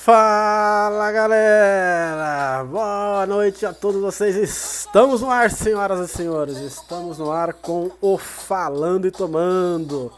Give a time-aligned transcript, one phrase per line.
[0.00, 4.36] Fala galera, boa noite a todos vocês.
[4.36, 6.56] Estamos no ar, senhoras e senhores.
[6.56, 10.10] Estamos no ar com o Falando e Tomando.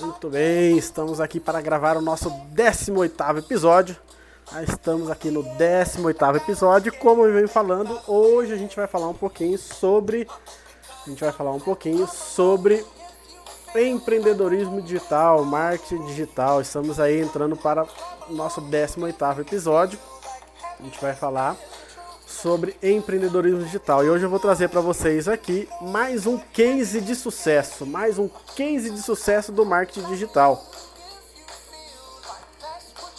[0.00, 3.96] Muito bem, estamos aqui para gravar o nosso 18 episódio.
[4.68, 6.92] Estamos aqui no 18 episódio.
[6.98, 10.26] Como eu venho falando, hoje a gente vai falar um pouquinho sobre.
[11.06, 12.84] A gente vai falar um pouquinho sobre
[13.74, 16.60] empreendedorismo digital, marketing digital.
[16.60, 17.86] Estamos aí entrando para
[18.28, 19.98] o nosso 18º episódio.
[20.78, 21.56] A gente vai falar
[22.26, 24.04] sobre empreendedorismo digital.
[24.04, 28.28] E hoje eu vou trazer para vocês aqui mais um case de sucesso, mais um
[28.56, 30.64] case de sucesso do marketing digital.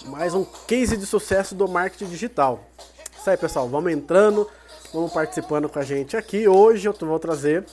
[0.07, 2.59] Mais um case de sucesso do marketing digital.
[3.17, 4.49] Isso aí, pessoal, vamos entrando,
[4.91, 6.47] vamos participando com a gente aqui.
[6.47, 7.63] Hoje eu vou trazer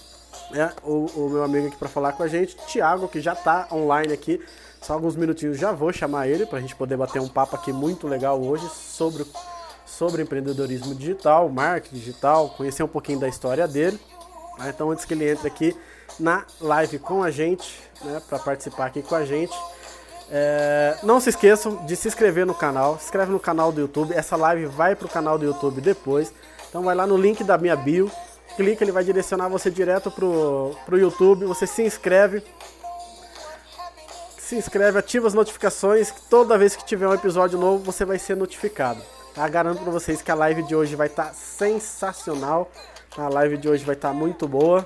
[0.51, 3.69] né, o, o, meu amigo aqui para falar com a gente, Thiago, que já está
[3.73, 4.41] online aqui.
[4.80, 7.73] Só alguns minutinhos já vou chamar ele para a gente poder bater um papo aqui
[7.73, 9.27] muito legal hoje sobre,
[9.85, 13.99] sobre empreendedorismo digital, marketing digital, conhecer um pouquinho da história dele.
[14.57, 14.69] Tá?
[14.69, 15.76] Então, antes que ele entre aqui
[16.19, 19.57] na live com a gente, né, para participar aqui com a gente,
[20.30, 22.99] é, não se esqueçam de se inscrever no canal.
[22.99, 24.15] Se inscreve no canal do YouTube.
[24.15, 26.32] Essa live vai para o canal do YouTube depois.
[26.69, 28.10] Então, vai lá no link da minha bio
[28.59, 31.46] clica, ele vai direcionar você direto pro, pro YouTube.
[31.46, 32.42] Você se inscreve.
[34.37, 36.10] Se inscreve, ativa as notificações.
[36.10, 39.01] Que toda vez que tiver um episódio novo, você vai ser notificado.
[39.32, 39.48] Tá?
[39.48, 42.68] Garanto para vocês que a live de hoje vai estar tá sensacional.
[43.16, 44.84] A live de hoje vai estar tá muito boa.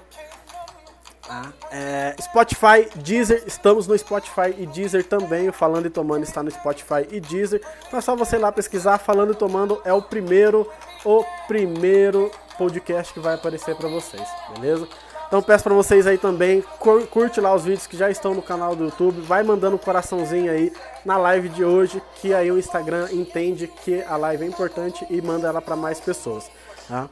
[1.27, 1.51] Tá?
[1.71, 5.49] É, Spotify, Deezer, estamos no Spotify e Deezer também.
[5.49, 7.63] O Falando e Tomando está no Spotify e Deezer.
[7.87, 8.99] Então é só você ir lá pesquisar.
[8.99, 10.71] Falando e Tomando é o primeiro,
[11.07, 14.87] o primeiro podcast que vai aparecer para vocês, beleza?
[15.27, 16.63] Então peço para vocês aí também,
[17.11, 20.53] curte lá os vídeos que já estão no canal do YouTube, vai mandando um coraçãozinho
[20.53, 20.71] aí
[21.07, 25.23] na live de hoje, que aí o Instagram entende que a live é importante e
[25.23, 26.51] manda ela para mais pessoas,
[26.87, 27.09] tá?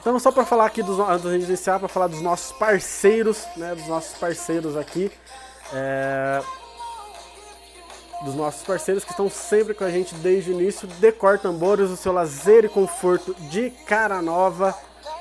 [0.00, 3.74] Então só para falar aqui dos antes de iniciar, para falar dos nossos parceiros, né,
[3.74, 5.10] dos nossos parceiros aqui,
[5.72, 6.42] é,
[8.24, 10.88] dos nossos parceiros que estão sempre com a gente desde o início.
[10.98, 14.74] Decor Tambores, o seu lazer e conforto de cara nova.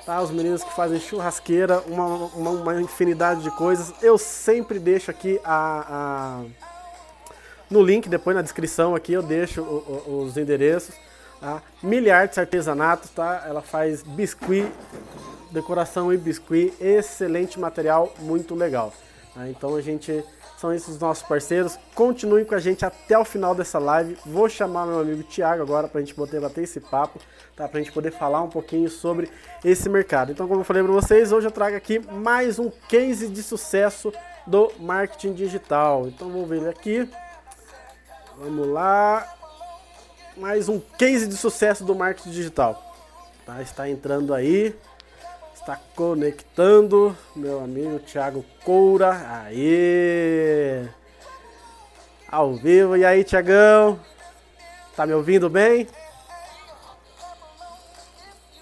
[0.05, 0.21] Tá?
[0.21, 3.93] Os meninos que fazem churrasqueira, uma, uma, uma infinidade de coisas.
[4.01, 6.43] Eu sempre deixo aqui a, a,
[7.69, 10.95] no link, depois na descrição aqui, eu deixo o, o, os endereços.
[11.39, 11.61] Tá?
[11.81, 13.43] Miliartes Artesanatos, tá?
[13.45, 14.65] Ela faz biscuit,
[15.51, 18.93] decoração e biscuit, excelente material, muito legal.
[19.33, 19.49] Tá?
[19.49, 20.23] Então a gente
[20.63, 21.77] são esses os nossos parceiros.
[21.93, 24.17] Continuem com a gente até o final dessa live.
[24.25, 27.19] Vou chamar meu amigo Thiago agora para a gente poder bater esse papo,
[27.53, 27.67] tá?
[27.67, 29.29] Para a gente poder falar um pouquinho sobre
[29.65, 30.31] esse mercado.
[30.31, 34.13] Então, como eu falei para vocês, hoje eu trago aqui mais um case de sucesso
[34.47, 36.07] do marketing digital.
[36.07, 37.09] Então, vou ver ele aqui.
[38.37, 39.27] Vamos lá.
[40.37, 42.95] Mais um case de sucesso do marketing digital.
[43.45, 43.61] Tá?
[43.61, 44.73] Está entrando aí
[45.63, 49.11] está conectando, meu amigo Thiago Coura.
[49.45, 50.89] Aí!
[52.27, 52.97] Ao vivo.
[52.97, 53.97] E aí, Tiagão?
[54.93, 55.87] Tá me ouvindo bem?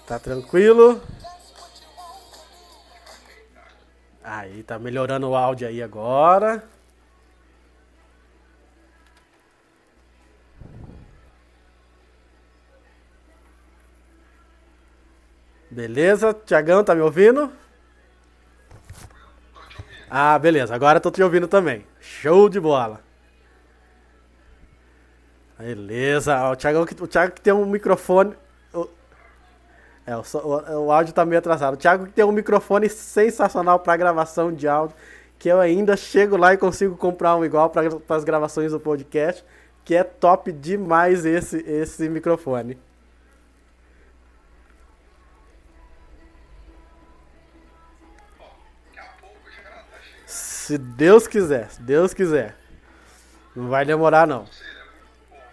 [0.06, 1.02] Tá tranquilo?
[4.22, 6.62] Aí, tá melhorando o áudio aí agora.
[15.72, 16.34] Beleza?
[16.34, 17.50] Tiagão, tá me ouvindo?
[20.10, 20.74] Ah, beleza.
[20.74, 21.86] Agora tô te ouvindo também.
[21.98, 23.00] Show de bola.
[25.58, 26.50] Beleza.
[26.50, 28.34] O Thiago, o Thiago que tem um microfone.
[30.06, 31.72] É, o, o, o áudio tá meio atrasado.
[31.72, 34.94] O Thiago que tem um microfone sensacional para gravação de áudio.
[35.38, 39.42] Que eu ainda chego lá e consigo comprar um igual para as gravações do podcast.
[39.86, 42.78] Que é top demais esse, esse microfone.
[50.62, 52.54] Se Deus quiser, se Deus quiser.
[53.54, 54.44] Não vai demorar, não.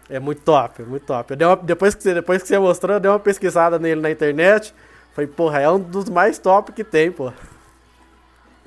[0.08, 1.34] É muito top, é muito top.
[1.34, 4.72] Uma, depois, que você, depois que você mostrou, eu dei uma pesquisada nele na internet.
[5.16, 7.34] Falei, porra, é um dos mais top que tem, pô.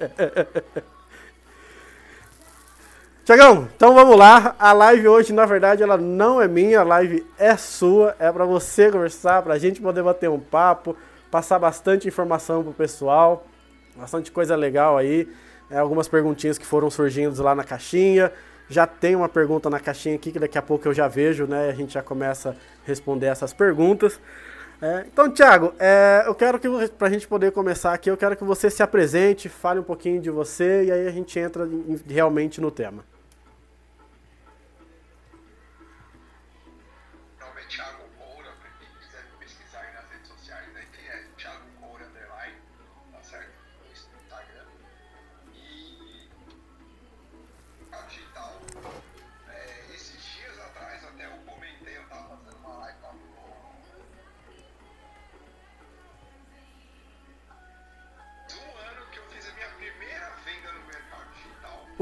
[3.24, 4.56] Tiagão, então vamos lá.
[4.58, 8.16] A live hoje, na verdade, ela não é minha, a live é sua.
[8.18, 10.96] É para você conversar, pra gente poder bater um papo,
[11.30, 13.46] passar bastante informação pro pessoal,
[13.96, 15.28] bastante coisa legal aí
[15.72, 18.30] é, algumas perguntinhas que foram surgindo lá na caixinha.
[18.68, 21.68] Já tem uma pergunta na caixinha aqui que daqui a pouco eu já vejo, né?
[21.68, 22.54] A gente já começa a
[22.86, 24.20] responder essas perguntas.
[24.80, 28.36] É, então, Thiago, é, eu quero que, para a gente poder começar aqui, eu quero
[28.36, 32.00] que você se apresente, fale um pouquinho de você e aí a gente entra em,
[32.08, 33.04] realmente no tema.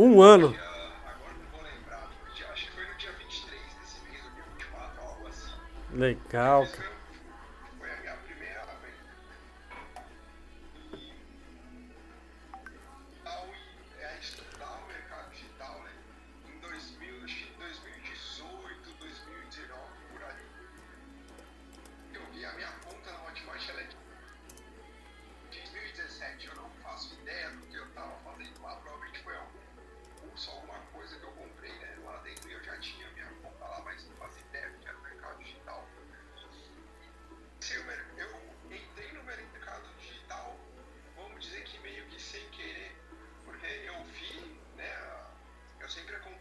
[0.03, 0.57] Um ano.
[5.93, 6.90] Legal, cara.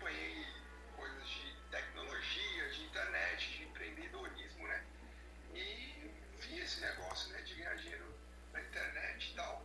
[0.09, 0.45] acompanhei
[0.95, 4.83] coisas de tecnologia, de internet, de empreendedorismo, né?
[5.53, 6.11] E
[6.41, 8.13] vi esse negócio, né, de ganhar dinheiro
[8.51, 9.63] na internet e tal.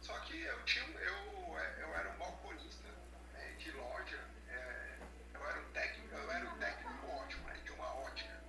[0.00, 2.88] Só que eu tinha, eu, é, eu era um balconista
[3.32, 4.98] né, de loja, é,
[5.34, 8.40] eu era um técnico, eu era um técnico ótimo, né, de uma ótica.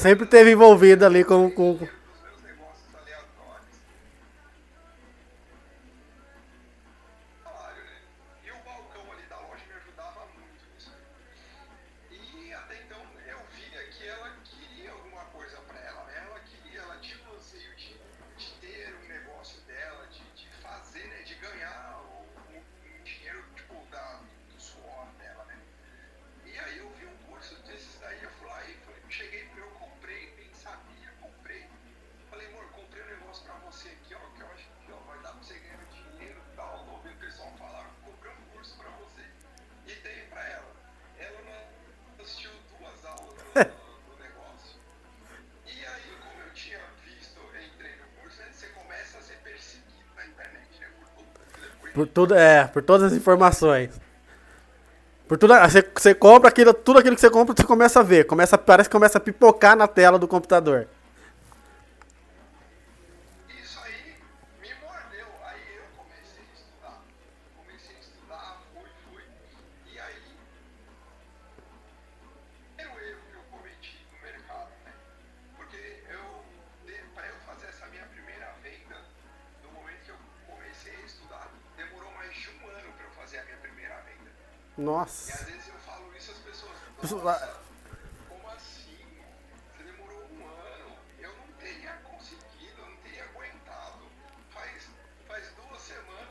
[0.00, 1.78] sempre teve envolvido ali com, com,
[52.10, 53.90] tudo, é, por todas as informações.
[55.26, 58.02] Por tudo, ah, você, você compra aquilo, tudo aquilo que você compra, você começa a
[58.02, 60.88] ver, começa, parece que começa a pipocar na tela do computador.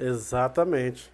[0.00, 1.10] Exatamente.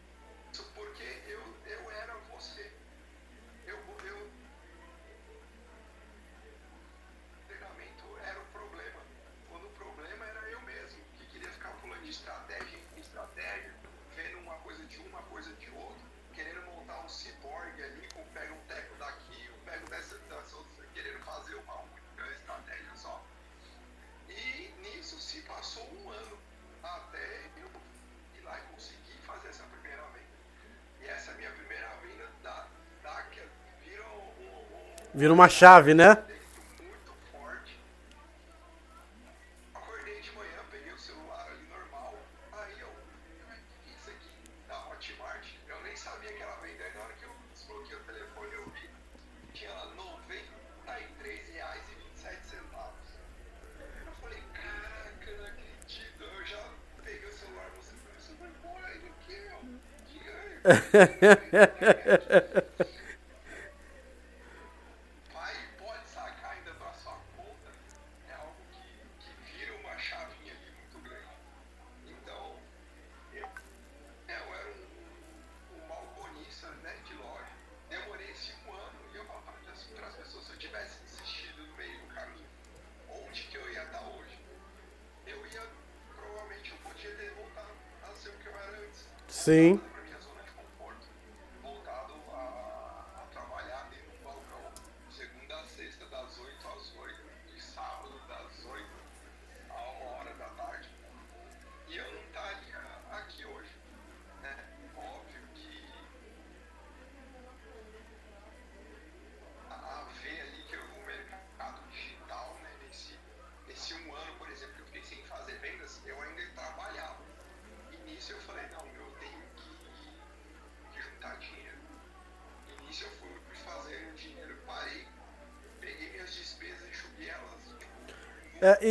[35.36, 36.16] Vira uma chave, né?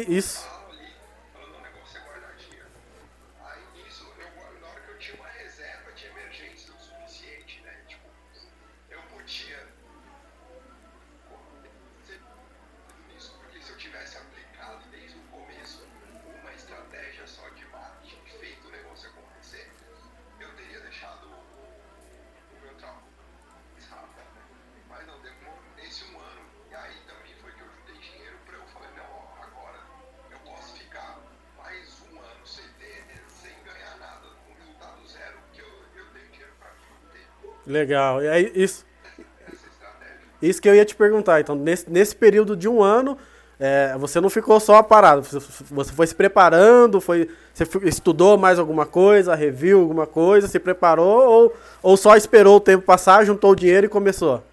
[0.08, 0.35] Isso.
[37.66, 38.22] Legal.
[38.22, 38.86] E aí, isso.
[40.42, 41.40] Isso que eu ia te perguntar.
[41.40, 43.18] Então, nesse, nesse período de um ano,
[43.60, 45.24] é, você não ficou só parado.
[45.24, 51.28] Você, foi se preparando, foi, você estudou mais alguma coisa, reviu alguma coisa, se preparou
[51.28, 54.44] ou, ou só esperou o tempo passar, juntou o dinheiro e começou?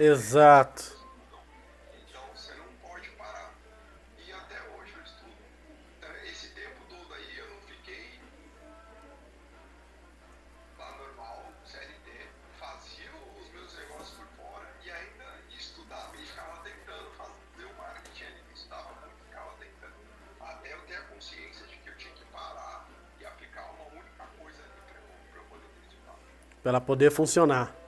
[0.00, 0.96] Exato.
[1.92, 3.52] Então você não pode parar.
[4.26, 5.36] E até hoje eu estudo.
[5.98, 8.18] Então, Esse tempo todo aí eu não fiquei
[10.78, 13.10] lá normal, CLT, fazia
[13.42, 18.42] os meus negócios por fora e ainda estudava e ficava tentando fazer o marketing ali.
[18.54, 19.94] Estudava muito, ficava tentando.
[20.40, 22.88] Até eu ter a consciência de que eu tinha que parar
[23.20, 24.80] e aplicar uma única coisa ali
[26.62, 27.79] para eu, poder funcionar.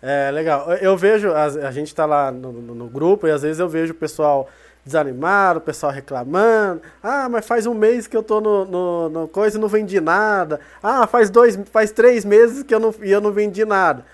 [0.00, 0.70] É legal.
[0.74, 3.68] Eu- vejo, a, a gente tá lá no, no- no grupo e às vezes eu
[3.68, 4.48] vejo o pessoal
[4.84, 6.80] desanimado, o pessoal reclamando.
[7.02, 10.00] Ah, mas faz um mês que eu tô no, no, no coisa e não vendi
[10.00, 10.60] nada.
[10.82, 14.04] Ah, faz dois, faz três meses que eu não, e eu não vendi nada.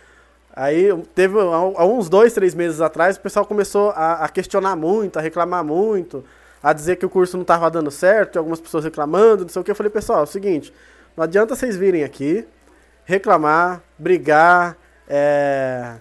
[0.57, 5.19] Aí teve há uns dois, três meses atrás, o pessoal começou a, a questionar muito,
[5.19, 6.25] a reclamar muito,
[6.63, 9.65] a dizer que o curso não estava dando certo, algumas pessoas reclamando, não sei o
[9.65, 9.71] que.
[9.71, 10.73] Eu falei, pessoal, é o seguinte,
[11.17, 12.47] não adianta vocês virem aqui,
[13.05, 14.77] reclamar, brigar,
[15.09, 15.95] é,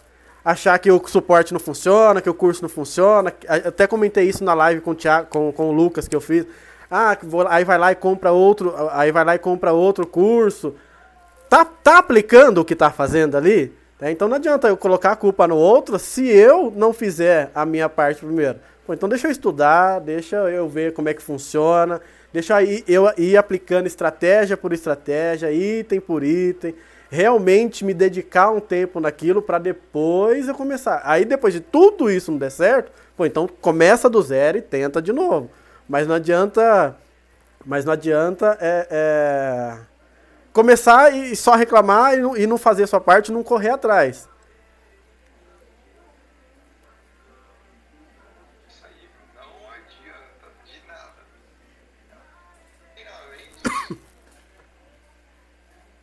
[0.44, 3.34] achar que o suporte não funciona, que o curso não funciona.
[3.64, 6.22] Eu Até comentei isso na live com o, Thiago, com, com o Lucas que eu
[6.22, 6.46] fiz.
[6.90, 10.76] Ah, vou- aí vai lá e compra outro, aí vai lá e compra outro curso.
[11.50, 13.72] Tá, tá aplicando o que tá fazendo ali?
[14.00, 14.12] né?
[14.12, 17.88] Então não adianta eu colocar a culpa no outro se eu não fizer a minha
[17.88, 18.60] parte primeiro.
[18.86, 22.02] Pô, então deixa eu estudar, deixa eu ver como é que funciona,
[22.34, 26.76] deixa aí eu ir aplicando estratégia por estratégia, item por item,
[27.14, 31.00] realmente me dedicar um tempo naquilo para depois eu começar.
[31.06, 35.00] Aí depois de tudo isso não der certo, pô, então começa do zero e tenta
[35.00, 35.50] de novo.
[35.88, 36.96] Mas não adianta,
[37.64, 39.78] mas não adianta é, é,
[40.52, 44.28] começar e só reclamar e não, e fazer a sua parte, não correr atrás.
[48.68, 51.22] Isso aí não adianta de nada.
[52.96, 54.04] Finalmente,
[55.64, 55.84] Exatamente.
[55.84, 55.94] Exatamente.
[55.94, 56.02] Até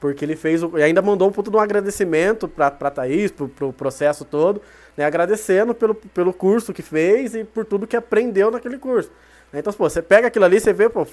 [0.00, 3.48] Porque ele fez, e ainda mandou um puto de um agradecimento pra, pra Thaís, pro,
[3.48, 4.62] pro processo todo,
[4.96, 5.04] né?
[5.04, 9.10] Agradecendo pelo, pelo curso que fez e por tudo que aprendeu naquele curso.
[9.52, 11.06] Então, pô, você pega aquilo ali, você vê, pô,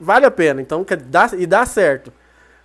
[0.00, 0.60] vale a pena.
[0.60, 2.12] Então, dá, e dá certo.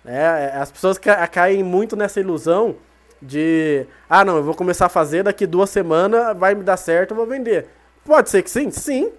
[0.04, 0.50] né?
[0.54, 2.76] As pessoas ca- caem muito nessa ilusão
[3.20, 7.12] de ah não, eu vou começar a fazer, daqui duas semanas vai me dar certo,
[7.12, 7.68] eu vou vender.
[8.04, 9.12] Pode ser que sim, sim.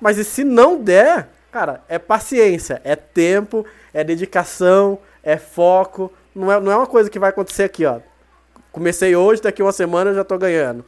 [0.00, 6.12] Mas e se não der, cara, é paciência, é tempo, é dedicação, é foco.
[6.34, 8.00] Não é, não é uma coisa que vai acontecer aqui, ó.
[8.72, 10.84] Comecei hoje, daqui uma semana eu já tô ganhando.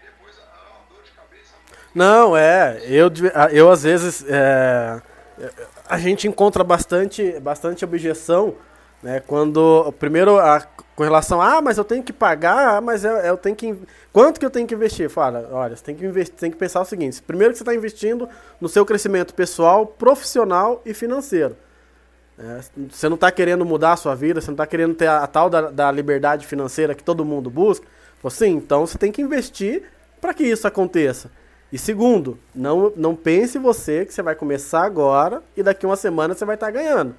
[0.00, 1.54] Depois é uma dor de cabeça.
[1.94, 2.82] Não, é.
[2.86, 3.10] Eu,
[3.52, 4.24] eu às vezes.
[4.28, 5.00] é,
[5.88, 8.56] a gente encontra bastante, bastante objeção,
[9.02, 9.20] né?
[9.26, 9.92] Quando.
[9.98, 10.60] Primeiro, a,
[10.94, 13.76] com relação a, ah, mas eu tenho que pagar, ah, mas eu, eu tenho que.
[14.12, 15.10] Quanto que eu tenho que investir?
[15.10, 17.74] Fala, olha, você tem que, investir, tem que pensar o seguinte: primeiro que você está
[17.74, 18.28] investindo
[18.60, 21.56] no seu crescimento pessoal, profissional e financeiro.
[22.38, 22.60] É,
[22.90, 25.26] você não está querendo mudar a sua vida, você não está querendo ter a, a
[25.26, 27.86] tal da, da liberdade financeira que todo mundo busca.
[28.20, 29.82] Pô, Sim, então você tem que investir
[30.20, 31.30] para que isso aconteça.
[31.72, 36.34] E segundo, não, não pense você que você vai começar agora e daqui uma semana
[36.34, 37.14] você vai estar ganhando.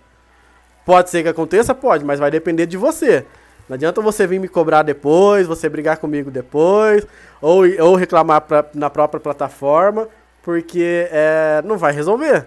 [0.85, 1.73] Pode ser que aconteça?
[1.73, 3.25] Pode, mas vai depender de você.
[3.69, 7.07] Não adianta você vir me cobrar depois, você brigar comigo depois,
[7.41, 10.09] ou, ou reclamar pra- na própria plataforma,
[10.41, 12.45] porque é, não vai resolver.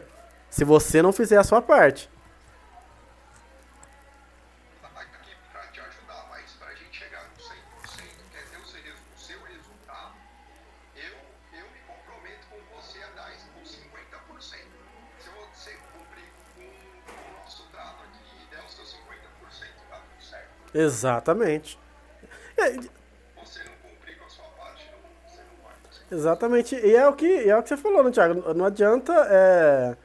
[0.50, 2.08] Se você não fizer a sua parte.
[20.76, 21.78] Vai.
[23.44, 23.60] Você
[26.10, 26.76] Exatamente.
[26.76, 28.54] E é o que, é o que você falou, né, Thiago?
[28.54, 29.96] Não adianta é,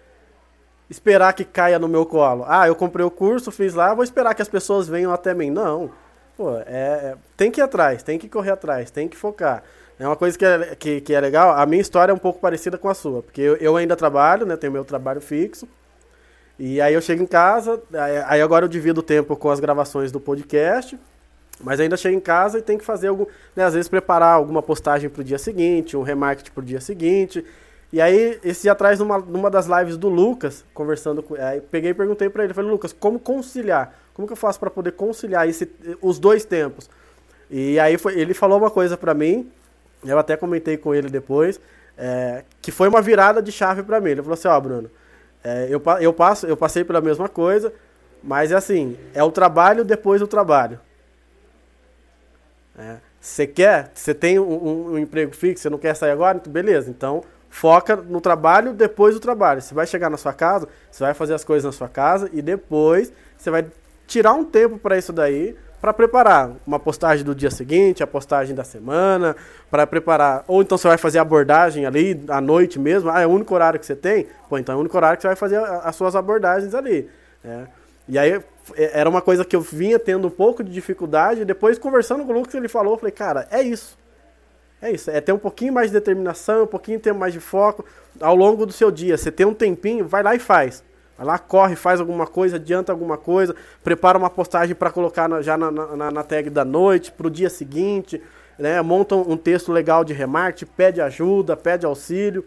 [0.89, 2.45] esperar que caia no meu colo.
[2.47, 5.51] Ah, eu comprei o curso, fiz lá, vou esperar que as pessoas venham até mim.
[5.51, 5.91] Não.
[6.36, 9.63] Pô, é, é- tem que ir atrás, tem que correr atrás, tem que focar.
[9.99, 11.51] É uma coisa que é, que, que é legal.
[11.55, 14.45] A minha história é um pouco parecida com a sua, porque eu, eu ainda trabalho,
[14.45, 14.57] né?
[14.57, 15.67] Tenho meu trabalho fixo.
[16.63, 17.82] E aí eu chego em casa,
[18.28, 20.95] aí, agora eu divido o tempo com as gravações do podcast.
[21.60, 24.62] Mas ainda chega em casa e tem que fazer algum, né, às vezes preparar alguma
[24.62, 27.43] postagem pro dia seguinte, um remarketing pro dia seguinte.
[27.91, 31.91] E aí, esse dia atrás, numa, numa das lives do Lucas, conversando com aí peguei
[31.91, 33.95] e perguntei pra ele, falei, Lucas, como conciliar?
[34.13, 35.67] Como que eu faço pra poder conciliar esse,
[36.00, 36.88] os dois tempos?
[37.50, 39.50] E aí foi, ele falou uma coisa pra mim,
[40.06, 41.60] eu até comentei com ele depois,
[41.97, 44.12] é, que foi uma virada de chave pra mim.
[44.12, 44.91] Ele falou assim, ó, Bruno,
[45.43, 47.73] é, eu, eu, passo, eu passei pela mesma coisa,
[48.23, 50.80] mas é assim, é o trabalho depois do trabalho.
[52.77, 53.91] É, Você quer?
[53.93, 56.38] Você tem um, um- um emprego fixo, você não quer sair agora?
[56.38, 56.89] Então, beleza.
[56.89, 59.62] Então, foca no trabalho depois do trabalho.
[59.62, 62.41] Você vai chegar na sua casa, você vai fazer as coisas na sua casa e
[62.41, 63.65] depois você vai
[64.08, 68.54] tirar um tempo para isso daí, para preparar uma postagem do dia seguinte, a postagem
[68.54, 69.36] da semana,
[69.70, 70.46] para preparar.
[70.48, 73.10] Ou então você vai fazer abordagem ali à noite mesmo.
[73.10, 74.28] Ah, é o único horário que você tem?
[74.48, 77.10] Pô, então é o único horário que você vai fazer as suas abordagens ali.
[77.44, 77.67] né?
[78.08, 81.44] E aí é- era uma coisa que eu vinha tendo um pouco de dificuldade.
[81.44, 83.98] Depois, conversando com o Lucas, ele falou, eu falei, cara, é isso.
[84.82, 87.86] É isso, é ter um pouquinho mais de determinação, um pouquinho ter mais de foco
[88.20, 89.15] ao longo do seu dia.
[89.17, 90.84] Você tem um tempinho, vai lá e faz.
[91.21, 95.39] Vai lá, corre, faz alguma coisa, adianta alguma coisa, prepara uma postagem para colocar na-
[95.39, 98.19] já na, na, na tag da noite, para o dia seguinte,
[98.57, 98.81] né?
[98.81, 102.43] monta um, texto legal de remarketing, pede ajuda, pede auxílio.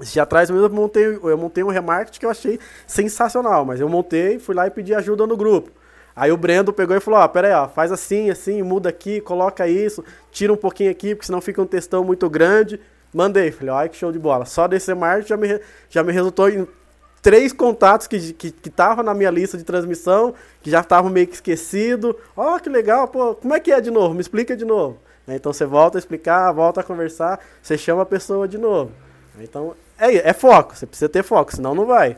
[0.00, 3.88] Dia atrás mesmo eu montei, eu montei um remarketing que eu achei sensacional, mas eu
[3.88, 5.70] montei, fui lá e pedi ajuda no grupo.
[6.14, 9.20] Aí o Brendo pegou e falou, ó, pera aí, ó, faz assim, assim, muda aqui,
[9.20, 12.80] coloca isso, tira um pouquinho aqui, porque senão fica um textão muito grande.
[13.12, 14.46] Mandei, falei, ó, que show de bola.
[14.46, 16.66] Só desse remarketing já me, já me resultou em
[17.26, 21.10] três contatos que estavam que, que tava na minha lista de transmissão, que já estavam
[21.10, 22.16] meio que esquecido.
[22.36, 24.14] Ó, que legal, pô, como é que é de novo?
[24.14, 24.98] Me explica de novo.
[25.26, 28.92] Então você volta a explicar, volta a conversar, você chama a pessoa de novo.
[29.40, 32.16] Então é, é foco, você precisa ter foco, senão não vai.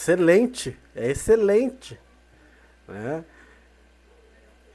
[0.00, 2.00] Excelente, é excelente.
[2.88, 3.22] Né?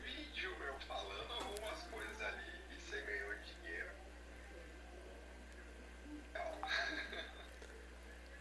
[0.03, 3.89] Vídeo meu falando algumas coisas ali e você ganhou dinheiro.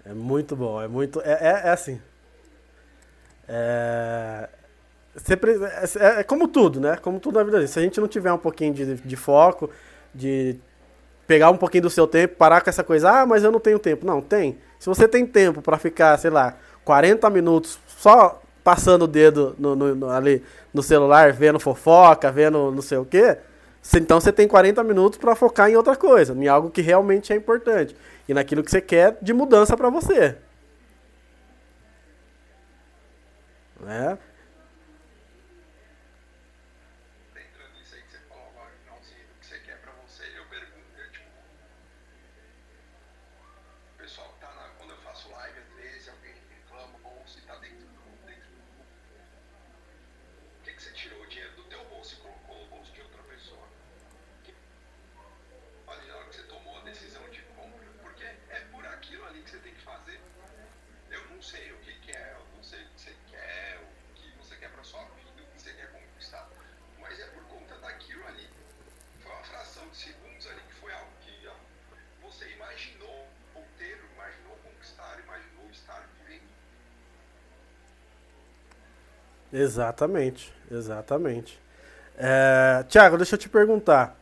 [0.04, 1.22] É muito bom, é muito.
[1.22, 2.02] É, é, é assim.
[3.48, 4.50] É,
[5.16, 6.96] é, é, como tudo, né?
[6.98, 7.66] Como tudo na vida.
[7.66, 9.70] Se a gente não tiver um pouquinho de, de foco,
[10.14, 10.60] de
[11.26, 13.78] pegar um pouquinho do seu tempo, parar com essa coisa, ah, mas eu não tenho
[13.78, 14.06] tempo.
[14.06, 14.58] Não, tem.
[14.78, 19.74] Se você tem tempo para ficar, sei lá, 40 minutos só passando o dedo no,
[19.74, 23.38] no, no, ali no celular, vendo fofoca, vendo não sei o quê,
[23.94, 27.36] então você tem 40 minutos para focar em outra coisa, em algo que realmente é
[27.36, 27.94] importante
[28.26, 30.36] e naquilo que você quer de mudança para você.
[33.80, 34.18] Né?
[79.54, 81.60] Exatamente, exatamente.
[82.18, 84.18] É, Tiago, deixa eu te perguntar.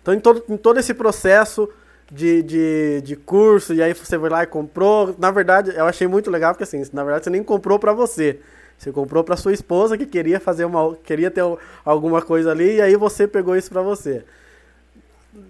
[0.00, 1.68] Então, em todo, em todo esse processo
[2.10, 5.16] de, de, de curso, e aí você foi lá e comprou.
[5.18, 8.38] Na verdade, eu achei muito legal, porque assim, na verdade você nem comprou para você.
[8.78, 11.42] Você comprou para sua esposa que queria fazer uma, queria ter
[11.84, 14.24] alguma coisa ali, e aí você pegou isso para você.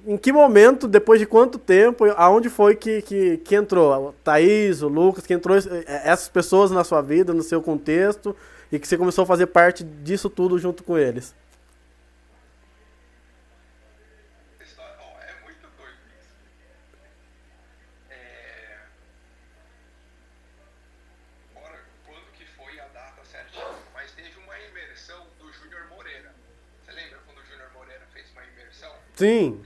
[0.06, 4.08] Em que momento, depois de quanto tempo, aonde foi que, que, que entrou?
[4.08, 8.34] O Thaís, o Lucas, que entrou essas pessoas na sua vida, no seu contexto,
[8.72, 11.34] e que você começou a fazer parte disso tudo junto com eles.
[29.14, 29.62] Sim.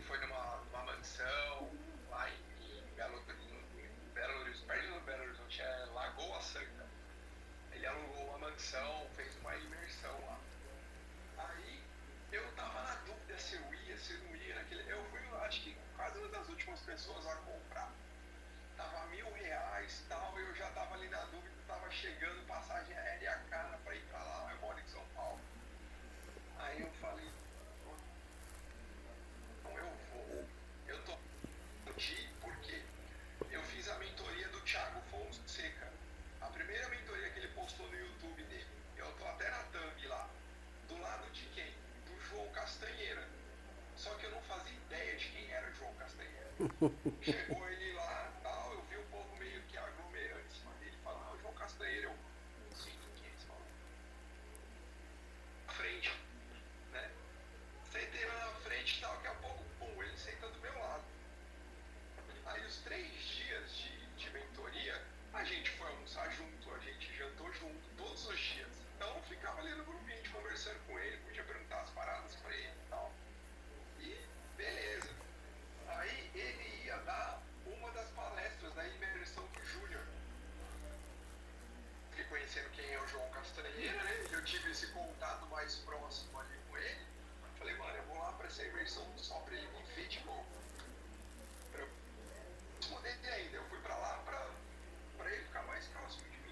[47.23, 47.86] Chegou ele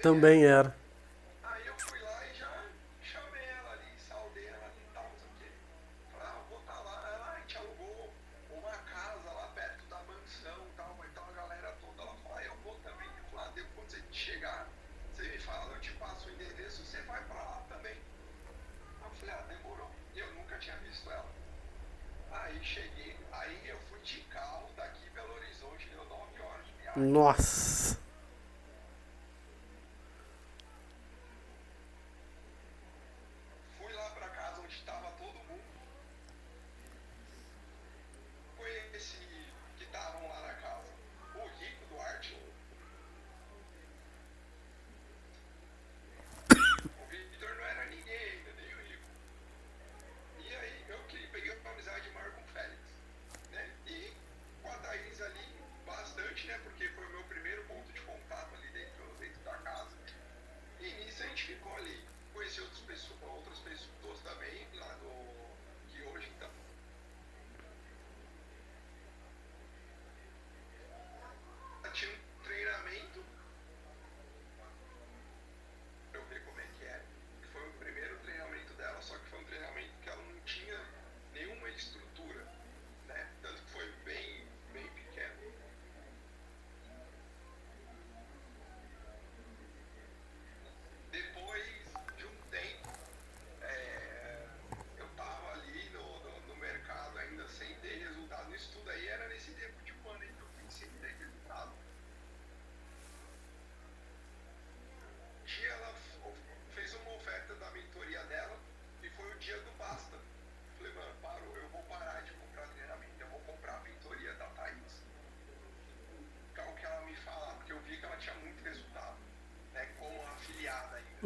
[0.00, 0.79] Também era.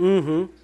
[0.05, 0.64] Mm-hmm.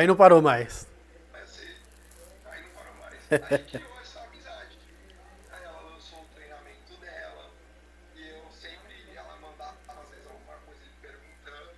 [0.00, 0.88] Daí não parou mais.
[1.30, 1.60] Mas,
[2.42, 3.20] daí não parou mais.
[3.52, 4.78] Aí criou essa amizade.
[5.52, 7.50] Ela lançou o treinamento dela.
[8.16, 8.96] E eu sempre,
[9.42, 9.76] mandava
[10.24, 11.68] alguma coisa perguntando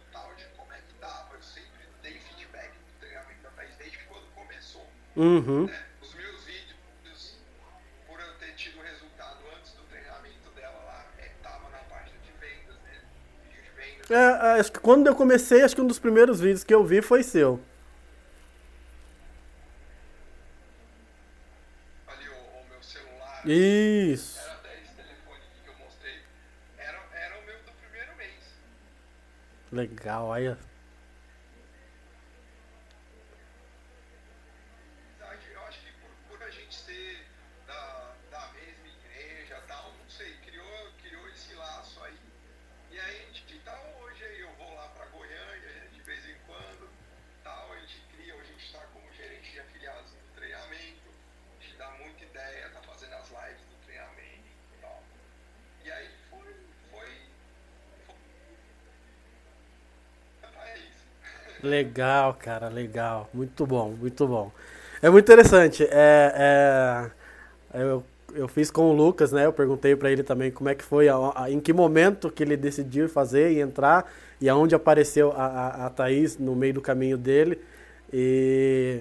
[0.56, 1.34] como é que.
[1.34, 4.86] Eu sempre dei feedback do treinamento desde quando começou.
[5.16, 5.66] Uhum.
[5.66, 5.82] Né?
[6.00, 7.40] Os meus vídeos,
[8.06, 12.30] por eu ter tido resultado antes do treinamento dela lá, é, tava na parte de
[12.38, 13.02] vendas, né?
[13.50, 14.10] Vídeo de vendas.
[14.12, 16.84] É, é, acho que quando eu comecei, acho que um dos primeiros vídeos que eu
[16.84, 17.58] vi foi seu.
[30.12, 30.71] How are you?
[61.62, 63.28] Legal, cara, legal.
[63.32, 64.50] Muito bom, muito bom.
[65.00, 65.84] É muito interessante.
[65.84, 67.10] É,
[67.72, 69.46] é, eu, eu fiz com o Lucas, né?
[69.46, 72.42] Eu perguntei para ele também como é que foi, a, a, em que momento que
[72.42, 76.80] ele decidiu fazer e entrar, e aonde apareceu a, a, a Thaís no meio do
[76.80, 77.60] caminho dele.
[78.12, 79.00] E,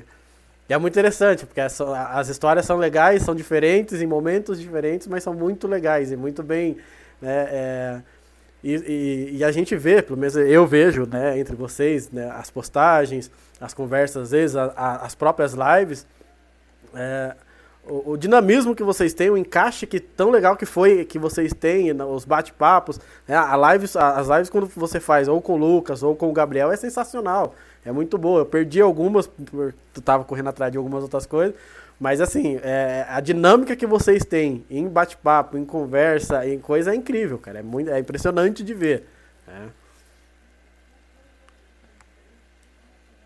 [0.69, 5.08] e é muito interessante, porque as, as histórias são legais, são diferentes, em momentos diferentes,
[5.08, 6.78] mas são muito legais e muito bem.
[7.21, 8.02] Né, é,
[8.63, 12.52] e, e, e, a gente vê, pelo menos eu vejo, né, entre vocês, né, as
[12.52, 16.06] postagens, as conversas, às vezes, a, a, as próprias lives,
[16.93, 17.36] é,
[17.84, 21.54] o, o, dinamismo que vocês têm, o encaixe que tão legal que foi que vocês
[21.54, 25.58] têm, né, os bate-papos, né, a lives, as lives quando você faz ou com o
[25.58, 28.41] Lucas ou com o Gabriel é sensacional, é muito boa.
[28.41, 29.28] Eu perdi algumas,
[29.93, 31.56] tu tava correndo atrás de algumas outras coisas,
[32.02, 36.96] mas assim, é, a dinâmica que vocês têm em bate-papo, em conversa, em coisa é
[36.96, 37.60] incrível, cara.
[37.60, 39.08] É, muito, é impressionante de ver.
[39.48, 39.68] É.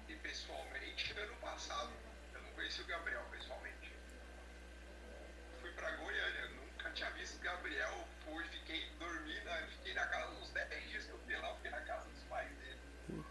[0.10, 1.90] E pessoalmente, ano passado,
[2.34, 3.94] eu não conheci o Gabriel pessoalmente.
[5.62, 7.94] Fui pra Goiânia, nunca tinha visto o Gabriel,
[8.26, 11.80] fui, fiquei dormindo, fiquei na casa dos 10 dias que eu fiquei lá, fiquei na
[11.80, 13.24] casa dos pais dele.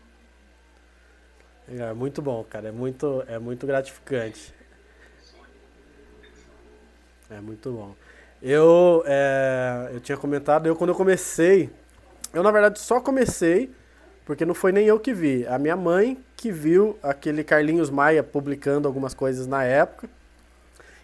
[1.83, 2.69] É muito bom, cara.
[2.69, 4.55] É muito, é muito gratificante.
[7.31, 7.95] É muito bom.
[8.43, 11.71] Eu, é, eu tinha comentado, eu quando eu comecei,
[12.33, 13.71] eu na verdade só comecei
[14.25, 18.23] porque não foi nem eu que vi, a minha mãe que viu aquele Carlinhos Maia
[18.23, 20.09] publicando algumas coisas na época.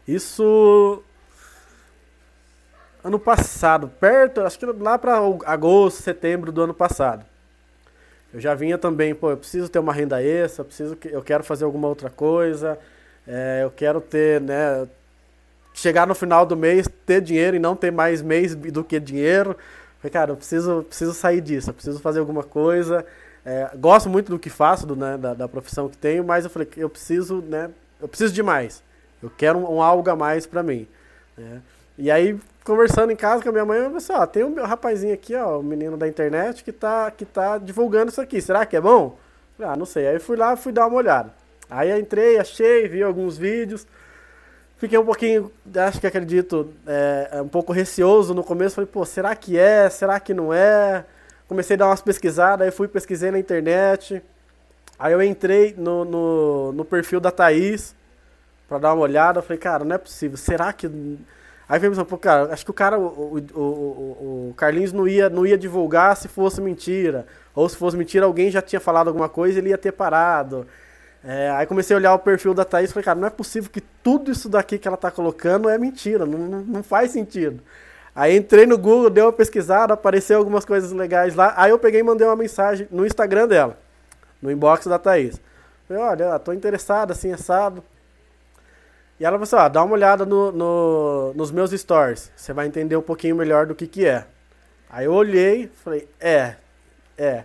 [0.08, 1.02] Isso
[3.04, 7.24] ano passado, perto, acho que lá para agosto, setembro do ano passado.
[8.32, 11.64] Eu já vinha também, pô, eu preciso ter uma renda extra, preciso, eu quero fazer
[11.64, 12.78] alguma outra coisa,
[13.26, 14.86] é, eu quero ter, né,
[15.72, 19.56] chegar no final do mês, ter dinheiro e não ter mais mês do que dinheiro.
[19.98, 23.04] Falei, cara, eu preciso, preciso sair disso, eu preciso fazer alguma coisa.
[23.44, 26.50] É, gosto muito do que faço, do, né, da, da, profissão que tenho, mas eu
[26.50, 28.82] falei eu preciso, né, eu preciso de mais.
[29.22, 30.86] Eu quero um, um algo a mais para mim.
[31.36, 31.62] Né?
[31.96, 35.12] E aí, conversando em casa com a minha mãe, eu pensei, ó, tem um rapazinho
[35.12, 38.40] aqui, ó, o um menino da internet que tá, que tá divulgando isso aqui.
[38.40, 39.18] Será que é bom?
[39.58, 40.06] Ah, não sei.
[40.06, 41.32] Aí fui lá, fui dar uma olhada.
[41.68, 43.86] Aí entrei, achei, vi alguns vídeos.
[44.80, 48.76] Fiquei um pouquinho, acho que acredito, é, é, um pouco receoso no começo.
[48.76, 49.90] Falei, pô, será que é?
[49.90, 51.04] Será que não é?
[51.46, 54.22] Comecei a dar umas pesquisadas, aí fui pesquisei na internet.
[54.98, 57.94] Aí eu entrei no, no, no perfil da Thaís
[58.66, 59.42] pra dar uma olhada.
[59.42, 60.38] Falei, cara, não é possível.
[60.38, 60.86] Será que.
[61.68, 65.06] Aí veio pensando, pô, cara, acho que o cara, o, o, o, o, Carlinhos não
[65.06, 67.26] ia, não ia divulgar se fosse mentira.
[67.54, 70.66] Ou se fosse mentira, alguém já tinha falado alguma coisa ele ia ter parado.
[71.22, 73.70] É, aí comecei a olhar o perfil da Thaís e falei, cara, não é possível
[73.70, 77.62] que tudo isso daqui que ela tá colocando é mentira, não, não, faz sentido.
[78.14, 81.52] Aí entrei no Google, dei uma pesquisada, apareceu algumas coisas legais lá.
[81.56, 83.78] Aí eu peguei e mandei uma mensagem no Instagram dela,
[84.40, 85.40] no inbox da Thaís.
[85.86, 87.84] Falei, olha, tô interessado, assim, assado.
[89.18, 92.66] E ela falou assim, ó, dá uma olhada no, no, nos meus stories, você vai
[92.66, 94.24] entender um pouquinho melhor do que que é.
[94.88, 96.56] Aí eu olhei, falei, é,
[97.18, 97.44] é.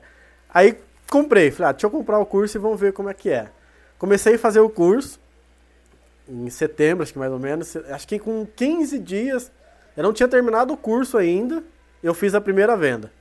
[0.53, 0.77] Aí
[1.09, 3.49] comprei, falei, ah, deixa eu comprar o curso e vamos ver como é que é.
[3.97, 5.19] Comecei a fazer o curso
[6.27, 7.75] em setembro, acho que mais ou menos.
[7.75, 9.51] Acho que com 15 dias,
[9.95, 11.63] eu não tinha terminado o curso ainda,
[12.01, 13.11] eu fiz a primeira venda.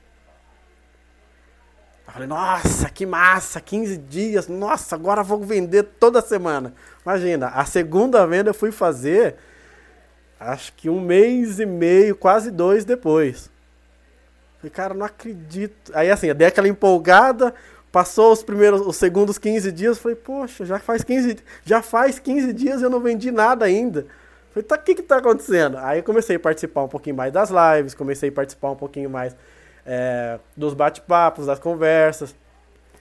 [2.07, 6.73] Eu falei, nossa, que massa, 15 dias, nossa, agora vou vender toda semana.
[7.05, 9.35] Imagina, a segunda venda eu fui fazer,
[10.39, 13.49] acho que um mês e meio, quase dois depois.
[14.57, 15.91] Falei, cara, não acredito.
[15.93, 17.53] Aí assim, eu dei aquela empolgada,
[17.95, 22.51] Passou os primeiros, os segundos 15 dias, falei, poxa, já faz 15, já faz 15
[22.51, 24.05] dias eu não vendi nada ainda.
[24.51, 25.77] Falei, tá, o que que tá acontecendo?
[25.77, 29.09] Aí eu comecei a participar um pouquinho mais das lives, comecei a participar um pouquinho
[29.09, 29.33] mais
[29.85, 32.35] é, dos bate-papos, das conversas.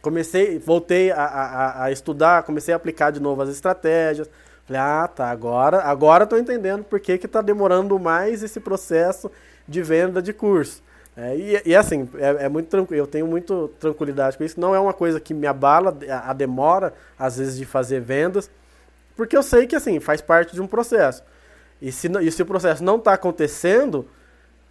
[0.01, 4.31] Comecei, voltei a, a, a, estudar, comecei a aplicar de novo as estratégias.
[4.65, 9.29] Falei, ah, tá, agora, agora tô entendendo por que que tá demorando mais esse processo
[9.67, 10.85] de venda de curso.
[11.17, 14.59] É, e, e, assim, é, é, muito tranquilo, eu tenho muito tranquilidade com isso.
[14.59, 18.51] Não é uma coisa que me abala a, demora, às vezes, de fazer vendas,
[19.17, 21.23] porque eu sei que assim, faz parte de um processo.
[21.81, 24.09] E se, e se o processo não está acontecendo,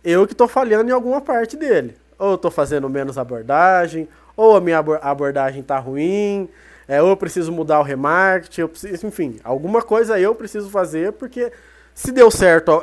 [0.04, 1.96] eu que estou falhando em alguma parte dele.
[2.20, 6.50] Ou estou fazendo menos abordagem, ou a minha abordagem está ruim,
[6.88, 11.52] é, ou eu preciso mudar o remarketing, preciso, enfim, alguma coisa eu preciso fazer, porque
[11.94, 12.82] se deu certo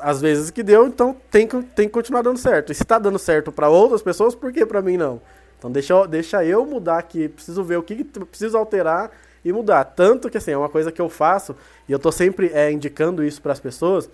[0.00, 2.72] às vezes que deu, então tem que, tem que continuar dando certo.
[2.72, 5.20] E se está dando certo para outras pessoas, por que para mim não?
[5.58, 9.12] Então deixa, deixa eu mudar aqui, preciso ver o que, que preciso alterar
[9.44, 9.84] e mudar.
[9.84, 11.54] Tanto que assim, é uma coisa que eu faço,
[11.88, 14.10] e eu estou sempre é, indicando isso para as pessoas.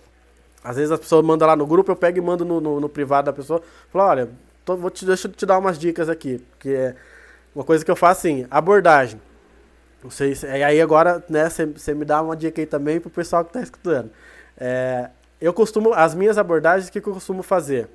[0.62, 2.88] Às vezes as pessoas mandam lá no grupo, eu pego e mando no, no, no
[2.88, 3.62] privado da pessoa.
[3.90, 4.28] Falo, olha,
[4.64, 6.44] tô, vou te, deixa eu te dar umas dicas aqui.
[6.50, 6.94] Porque
[7.54, 9.20] Uma coisa que eu faço assim, abordagem.
[10.02, 10.46] Não sei se.
[10.46, 14.10] Aí agora, né, você me dá uma dica aí também pro pessoal que tá escutando.
[14.58, 15.92] É, eu costumo.
[15.94, 17.88] As minhas abordagens, o que, que eu costumo fazer?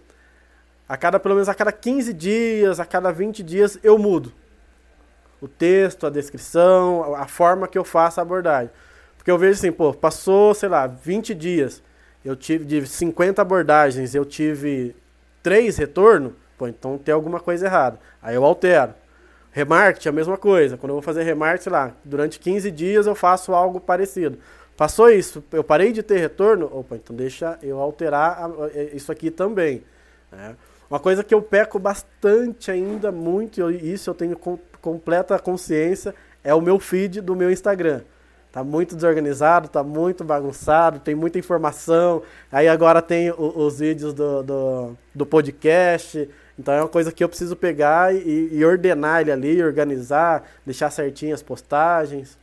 [0.88, 4.32] A cada, pelo menos a cada 15 dias, a cada 20 dias, eu mudo.
[5.42, 8.70] O texto, a descrição, a forma que eu faço a abordagem.
[9.18, 11.82] Porque eu vejo assim, pô, passou, sei lá, 20 dias,
[12.24, 14.96] eu tive de 50 abordagens, eu tive
[15.42, 18.00] 3 retornos, pô, então tem alguma coisa errada.
[18.22, 18.94] Aí eu altero.
[19.52, 20.78] Remarketing, a mesma coisa.
[20.78, 24.40] Quando eu vou fazer remarketing, sei lá, durante 15 dias eu faço algo parecido.
[24.76, 28.50] Passou isso, eu parei de ter retorno, opa, então deixa eu alterar
[28.94, 29.84] isso aqui também.
[30.32, 30.56] Né?
[30.90, 36.14] Uma coisa que eu peco bastante ainda, muito, e isso eu tenho com, completa consciência,
[36.44, 38.02] é o meu feed do meu Instagram.
[38.52, 42.22] Tá muito desorganizado, tá muito bagunçado, tem muita informação.
[42.52, 46.30] Aí agora tem o, os vídeos do, do, do, podcast.
[46.60, 50.92] Então é uma coisa que eu preciso pegar e, e ordenar ele ali, organizar, deixar
[50.92, 52.38] certinho as postagens.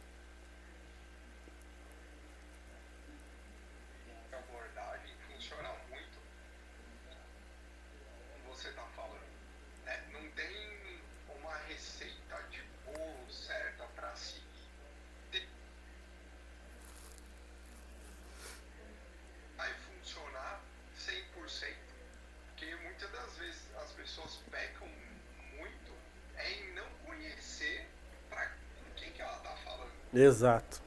[30.20, 30.82] Exato.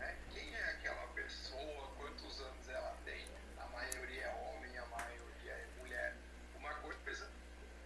[0.00, 0.16] Né?
[0.34, 1.86] Quem é aquela pessoa?
[1.96, 3.24] Quantos anos ela tem?
[3.56, 6.16] A maioria é homem, a maioria é mulher.
[6.58, 7.30] Uma coisa,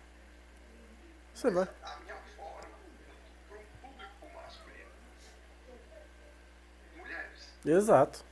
[1.33, 1.67] Você vai.
[1.83, 2.75] a minha forma
[3.47, 4.91] para um público masculino.
[6.95, 7.49] Mulheres.
[7.65, 8.25] Exato.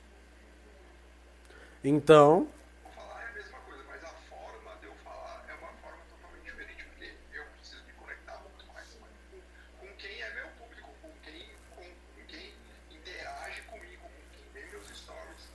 [1.84, 2.48] Então,
[2.82, 6.02] Vou falar é a mesma coisa, mas a forma de eu falar é uma forma
[6.10, 10.90] totalmente diferente, porque eu preciso me conectar muito mais com, com quem é meu público,
[11.00, 12.52] com quem, com, com quem
[12.90, 15.48] interage comigo, com quem vê meus stories.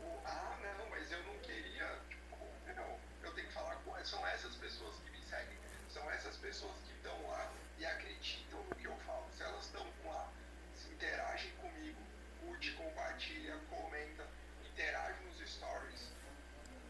[0.00, 2.36] O, ah, não, mas eu não queria, tipo,
[2.74, 5.58] não, eu tenho que falar com são essas pessoas que me seguem,
[5.88, 9.26] são essas pessoas que estão lá e acreditam no que eu falo.
[9.36, 10.28] Se elas estão lá,
[10.76, 11.98] se interagem comigo,
[12.40, 14.24] curte, compartilha, comenta,
[14.72, 16.12] interage nos stories.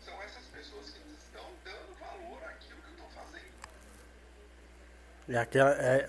[0.05, 3.57] São essas pessoas que estão dando valor àquilo que eu estou fazendo.
[5.37, 5.71] É aquela.
[5.73, 6.07] É,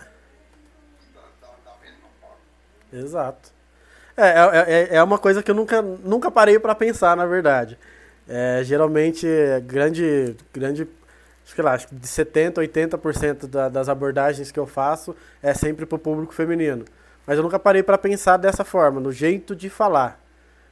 [2.91, 3.51] exato.
[4.15, 7.77] É, é, é- é uma coisa que eu nunca, nunca parei pra pensar, na verdade.
[8.27, 9.27] É, geralmente,
[9.65, 10.87] grande, grande,
[11.45, 16.33] sei lá, de 70%, 80% da, das abordagens que eu faço é sempre pro público
[16.33, 16.85] feminino.
[17.25, 20.19] Mas eu nunca parei pra pensar dessa forma, no jeito de falar.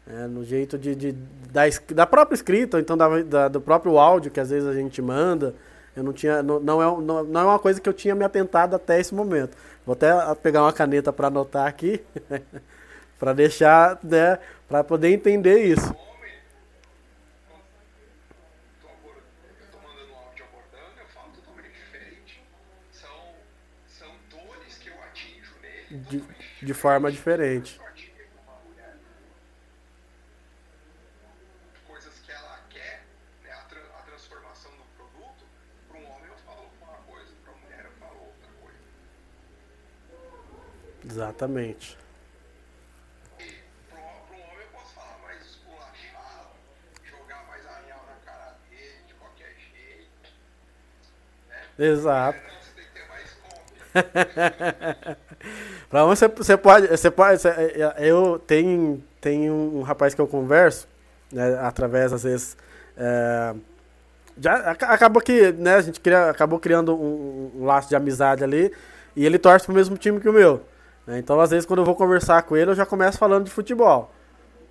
[0.08, 1.12] né, no jeito de, de-
[1.51, 4.74] da, da própria escrita, ou então da, da- do próprio áudio que às vezes a
[4.74, 5.56] gente manda.
[5.96, 8.24] Eu não tinha, não, não, é, não, não é uma coisa que eu tinha me
[8.26, 9.56] atentado até esse momento.
[9.86, 12.04] Vou até pegar uma caneta para anotar aqui,
[13.20, 15.86] para deixar, né, para poder entender isso.
[15.88, 16.34] Homem,
[18.82, 19.16] tô abor-
[27.80, 27.84] eu
[41.06, 41.97] Exatamente.
[43.91, 46.49] Homem eu posso falar mais esculachado,
[47.03, 50.30] jogar mais na cara dele, de qualquer jeito.
[51.49, 51.86] Né?
[51.88, 52.39] Exato.
[52.39, 52.56] Então,
[55.89, 56.88] pra onde você, você pode.
[56.88, 60.88] Você pode você, é, é, eu tenho, tenho um rapaz que eu converso,
[61.32, 62.58] né, através, às vezes.
[62.97, 63.56] É,
[64.38, 68.72] já acabou que, né, a gente cria, acabou criando um, um, laço de amizade ali,
[69.16, 70.62] e ele torce pro mesmo time que o meu
[71.08, 73.51] né, então, às vezes, quando eu vou conversar com ele, eu já começo falando de
[73.51, 74.12] futebol.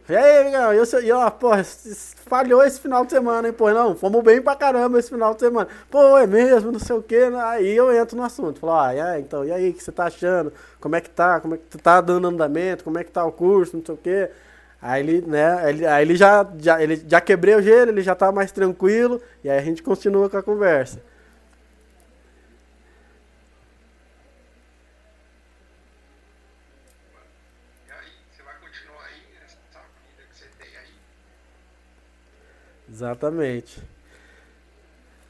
[0.08, 3.70] E aí, amigão, eu, sei- e, ó, s- falhou esse final de semana, hein, pô,
[3.72, 5.68] não, fomos bem pra caramba esse final de semana.
[5.90, 7.38] Pô, é mesmo, não sei o quê, né?
[7.42, 10.06] aí eu entro no assunto, falo, ah, aí, então, e aí, o que você tá
[10.06, 10.52] achando?
[10.80, 11.40] Como é que tá?
[11.40, 12.84] Como é que tá dando andamento?
[12.84, 14.30] Como é que tá o curso, não sei o quê.
[14.82, 18.14] Aí ele, né, ele, aí ele já, já, ele já quebrei o gelo, ele já
[18.14, 21.00] tá mais tranquilo, e aí a gente continua com a conversa.
[27.88, 29.56] E aí, você vai continuar aí nessa
[30.02, 30.92] vida que você tem aí.
[32.94, 33.82] Exatamente.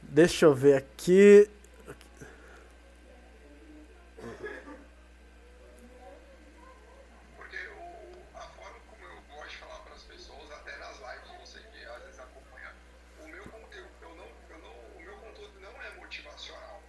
[0.03, 1.49] Deixa eu ver aqui.
[7.37, 11.41] Porque o, a forma como eu gosto de falar para as pessoas, até nas lives,
[11.41, 12.71] você que às vezes acompanha,
[13.23, 16.83] o meu conteúdo, eu não, eu não, o meu conteúdo não é motivacional.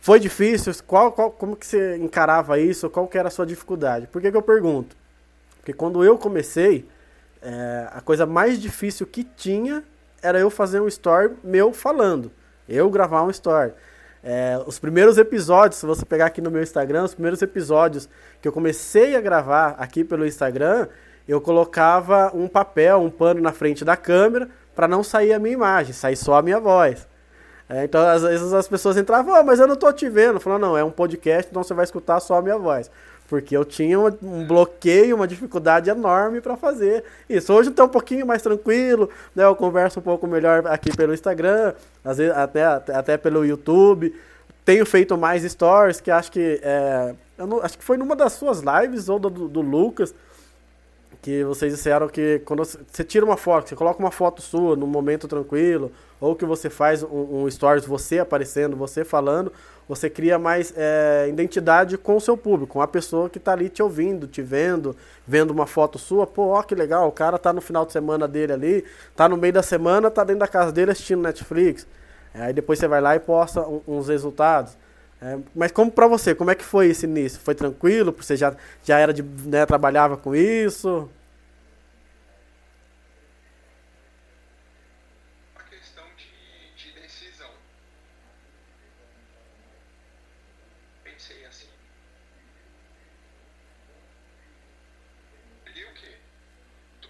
[0.00, 0.72] foi difícil?
[0.86, 2.88] Qual, qual, como que você encarava isso?
[2.88, 4.06] Qual que era a sua dificuldade?
[4.06, 4.96] Por que, que eu pergunto?
[5.58, 6.88] Porque quando eu comecei,
[7.42, 9.82] é, a coisa mais difícil que tinha
[10.22, 12.30] era eu fazer um story meu falando.
[12.68, 13.72] Eu gravar um story.
[14.22, 18.08] É, os primeiros episódios, se você pegar aqui no meu Instagram, os primeiros episódios
[18.40, 20.86] que eu comecei a gravar aqui pelo Instagram,
[21.26, 25.54] eu colocava um papel, um pano na frente da câmera para não sair a minha
[25.54, 27.08] imagem, sair só a minha voz.
[27.68, 30.38] É, então, às vezes as pessoas entravam, "Ah, mas eu não tô te vendo.
[30.38, 32.90] Falando, não, é um podcast, então você vai escutar só a minha voz.
[33.32, 37.50] Porque eu tinha um bloqueio, uma dificuldade enorme para fazer isso.
[37.50, 39.42] Hoje eu tô um pouquinho mais tranquilo, né?
[39.42, 41.72] Eu converso um pouco melhor aqui pelo Instagram,
[42.04, 44.14] às vezes até, até, pelo YouTube.
[44.66, 46.60] Tenho feito mais stories, que acho que.
[46.62, 50.14] É, não- acho que foi numa das suas lives ou do, do Lucas,
[51.22, 54.76] que vocês disseram que quando você você tira uma foto, você coloca uma foto sua
[54.76, 59.50] num momento tranquilo, ou que você faz um, um stories você aparecendo, você falando,
[59.94, 63.68] você cria mais é, identidade com o seu público, com a pessoa que tá ali
[63.68, 67.52] te ouvindo, te vendo, vendo uma foto sua, pô, ó que legal, o cara tá
[67.52, 68.84] no final de semana dele ali,
[69.14, 71.86] tá no meio da semana, tá dentro da casa dele assistindo Netflix.
[72.34, 74.76] É, Aí depois você vai lá e posta um- uns resultados.
[75.20, 77.38] É, mas como pra você, como é que foi esse início?
[77.40, 78.12] Foi tranquilo?
[78.18, 81.08] Você já, já era de, né, trabalhava com isso?
[85.54, 87.50] Uma questão de, de decisão.
[91.04, 91.68] Pensei assim.
[95.64, 96.16] Peguei o quê?
[97.00, 97.08] Tu-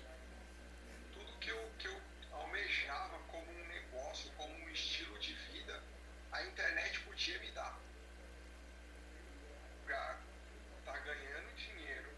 [1.13, 1.97] Tudo que eu, que eu
[2.33, 5.81] almejava como um negócio, como um estilo de vida,
[6.33, 7.79] a internet podia me dar.
[9.87, 10.17] Pra
[10.85, 12.09] tá ganhando dinheiro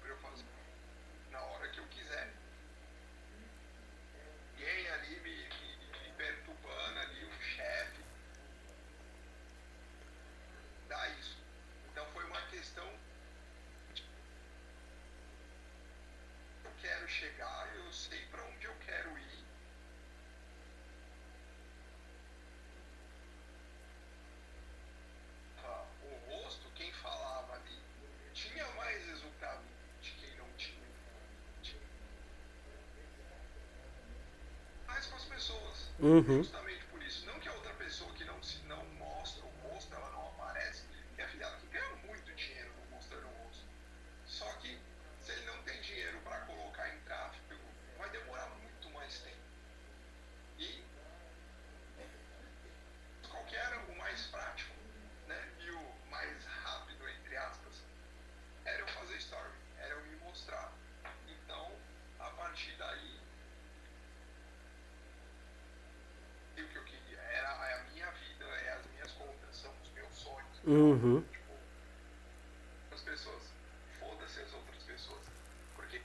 [0.00, 0.44] pra eu fazer
[1.30, 2.28] na hora que eu quiser
[4.56, 8.00] ninguém ali me, me, me perturbando ali, o chefe.
[10.88, 11.36] Dá isso.
[11.92, 12.86] Então foi uma questão.
[13.94, 14.04] de-
[16.64, 19.44] Eu quero chegar, eu sei para onde eu quero ir.
[25.64, 27.78] Ah, O rosto, quem falava ali,
[28.34, 29.60] tinha mais resultado
[30.02, 30.86] de quem não tinha.
[31.62, 31.80] Tinha
[34.86, 35.24] mais com as
[36.10, 36.28] pessoas.
[36.28, 36.42] Uhum.
[36.42, 37.26] Justamente por isso.
[37.26, 40.82] Não que a outra pessoa que não, se, não mostra o rosto, ela não aparece,
[41.14, 43.64] que é afiliado que ganha muito dinheiro não mostrando o rosto.
[44.26, 44.78] Só que
[45.20, 47.60] se ele não tem dinheiro para colocar em tráfego,
[47.96, 48.40] vai demorar
[70.70, 71.22] Uhum.
[72.94, 73.42] As pessoas,
[73.98, 75.20] foda-se as outras pessoas.
[75.76, 76.00] Porque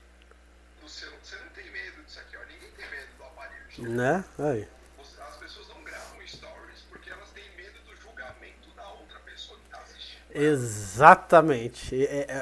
[0.82, 2.40] você, não- você não tem medo disso aqui, ó.
[2.52, 3.96] Ninguém tem medo do aparelho.
[3.96, 4.24] Né?
[4.38, 4.68] Aí.
[5.28, 9.70] As pessoas não gravam stories porque elas têm medo do julgamento da outra pessoa que
[9.70, 10.20] tá assistindo.
[10.34, 11.94] Exatamente.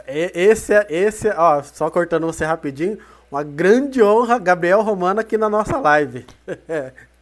[0.06, 2.98] Esse é, esse é, ó, só cortando você rapidinho,
[3.30, 6.26] uma grande honra, Gabriel Romano aqui na nossa live.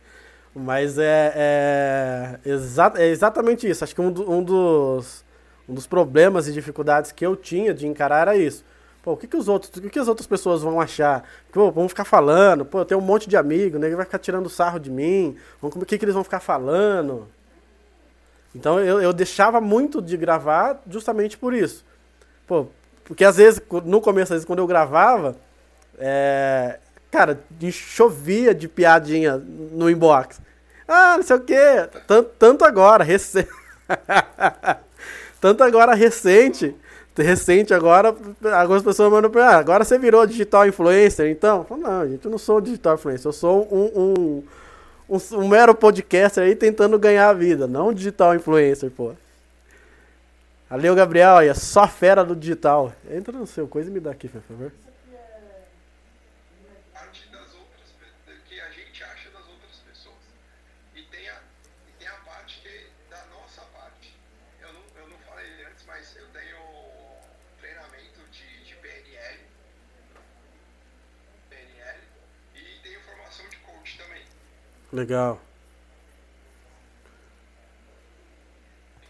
[0.54, 3.82] Mas é, é, exa- é exatamente isso.
[3.84, 5.24] Acho que um, do- um dos,
[5.68, 8.64] um dos problemas e dificuldades que eu tinha de encarar era isso.
[9.02, 11.24] Pô, o que, que os outros, o que, que as outras pessoas vão achar?
[11.50, 13.88] Pô, vão ficar falando, pô, eu tenho um monte de amigo, né?
[13.90, 15.36] Vai ficar tirando sarro de mim.
[15.60, 17.26] O que, que eles vão ficar falando?
[18.54, 21.84] Então eu, eu deixava muito de gravar justamente por isso.
[22.46, 22.66] Pô,
[23.04, 25.34] porque às vezes, no começo, às vezes, quando eu gravava,
[25.98, 26.78] é,
[27.12, 27.38] cara,
[27.70, 30.40] chovia de piadinha no inbox.
[30.88, 31.88] Ah, não sei o quê.
[32.06, 33.48] Tanto, tanto agora, recente.
[35.40, 36.74] tanto agora recente.
[37.16, 38.16] Recente agora,
[38.58, 41.62] algumas pessoas mandam pra ah, agora você virou digital influencer, então?
[41.62, 44.44] Falo, não, gente, eu não sou digital influencer, eu sou um, um,
[45.10, 49.12] um, um mero podcaster aí tentando ganhar a vida, não digital influencer, pô.
[50.70, 52.94] O Gabriel, aí, é só fera do digital.
[53.10, 54.72] Entra no seu coisa e me dá aqui, por favor.
[56.94, 60.16] parte das outras pe- que a gente acha das outras pessoas.
[60.96, 61.36] E tem a,
[61.88, 64.16] e tem a parte que, da nossa parte.
[64.62, 66.56] Eu não, eu não falei antes, mas eu tenho
[67.60, 69.40] treinamento de, de PNL,
[71.50, 72.00] PNL
[72.56, 74.22] e tenho formação de coach também.
[74.92, 75.40] Legal.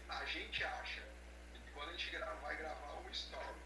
[0.09, 1.01] A gente acha
[1.53, 3.59] que quando a gente gra- vai gravar um story,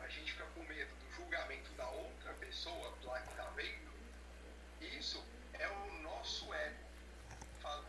[0.00, 3.90] a gente fica com medo do julgamento da outra pessoa lá que tá vendo.
[4.80, 6.76] Isso é o nosso ego.
[7.60, 7.84] Fala-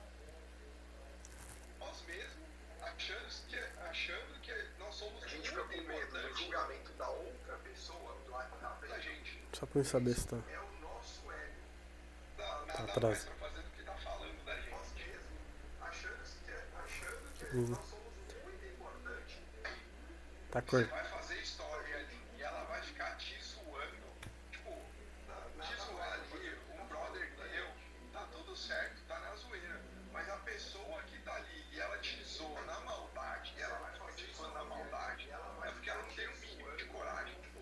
[1.80, 2.48] Nós mesmos
[2.82, 3.58] achando que,
[3.90, 8.46] achando que nós somos a gente fica com medo do julgamento da outra pessoa lá
[8.46, 8.94] que tá vendo.
[8.94, 10.38] A gente Só pra eu saber se tá.
[10.50, 11.54] é o nosso ego.
[12.38, 13.04] Nada atrás.
[13.04, 15.16] mais pra fazer do que tá falando da gente.
[15.80, 16.38] Nós mesmos
[16.74, 17.60] achando que, Tá
[20.64, 20.90] cortando.
[20.90, 23.96] vai fazer story ali e ela vai ficar te zoando.
[24.50, 24.72] Tipo,
[25.62, 27.68] te zoar ali, um brother teu,
[28.12, 29.80] tá tudo certo, tá na zoeira.
[30.12, 34.14] Mas a pessoa que tá ali e ela te zoa na maldade, ela vai ficar
[34.14, 37.36] te zoando na maldade, é porque ela não tem o mínimo de coragem.
[37.36, 37.60] Tipo,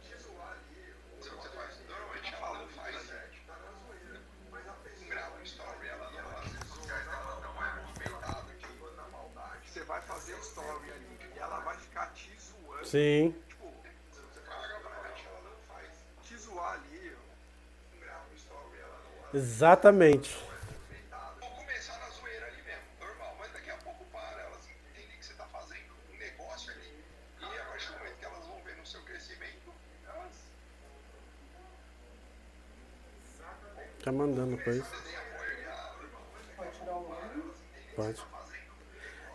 [0.00, 0.94] te zoar ali.
[1.18, 4.22] Você você faz, normalmente ela não faz certo, tá na zoeira.
[4.50, 6.44] Mas a pessoa grava um story, ela não ela
[6.90, 9.70] ela não é movimentada, te zoando na maldade.
[9.70, 12.83] Você vai fazer story ali e ela vai ficar te zoando.
[12.94, 13.34] Sim.
[13.48, 13.74] Tipo,
[14.12, 15.90] você paga pra ela, ela não faz.
[16.22, 17.16] Te zoar ali,
[18.00, 19.00] grava um story, ela
[19.32, 20.38] não Exatamente.
[21.40, 25.26] Vou começar na zoeira ali mesmo, normal, mas daqui a pouco para, elas entendem que
[25.26, 27.04] você tá fazendo um negócio ali.
[27.40, 29.74] E a partir do momento que elas vão ver no seu crescimento,
[30.06, 30.34] elas
[34.04, 34.84] Tá mandando coisa.
[34.84, 35.96] têm apoio e a
[37.96, 38.33] Pode.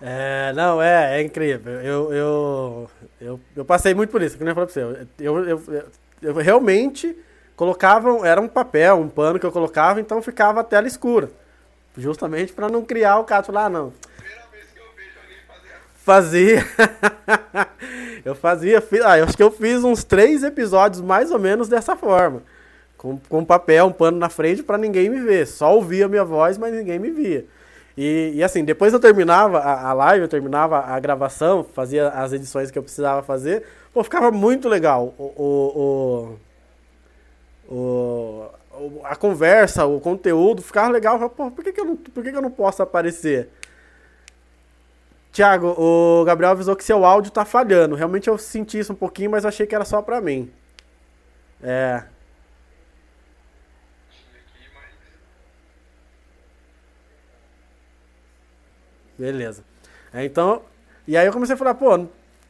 [0.02, 1.74] É, não, é, é incrível.
[1.82, 2.90] Eu, eu,
[3.20, 5.06] eu, eu passei muito por isso, que nem eu falei pra você.
[5.20, 5.84] Eu, eu, eu,
[6.22, 7.18] eu realmente
[7.56, 11.30] colocava, era um papel, um pano que eu colocava, então ficava a tela escura.
[11.98, 15.38] Justamente pra não criar o caso, falar, ah, não, primeira vez que eu vejo alguém
[15.46, 16.66] fazer Fazia.
[18.24, 18.80] eu fazia.
[18.82, 22.42] fi- Ah, eu acho que eu fiz uns três episódios mais ou menos dessa forma.
[22.98, 25.46] Com, com papel, um pano na frente pra ninguém me ver.
[25.48, 27.46] Só ouvia a minha voz, mas ninguém me via.
[28.02, 32.32] E, e assim, depois eu terminava a, a live, eu terminava a gravação, fazia as
[32.32, 33.66] edições que eu precisava fazer.
[33.94, 35.14] Pô, ficava muito legal.
[35.18, 36.38] O,
[37.68, 41.16] o, o, o- a conversa, o conteúdo, ficava legal.
[41.16, 43.50] Eu falava, Pô, por que, que, eu não, por que, que eu não posso aparecer?
[45.32, 47.96] Tiago, o Gabriel avisou que seu áudio tá falhando.
[47.96, 50.52] Realmente eu senti isso um pouquinho, mas achei que era só pra mim.
[51.62, 52.04] É.
[59.20, 59.64] Beleza.
[60.14, 60.62] É, então,
[61.08, 62.08] e aí eu comecei a falar, pô,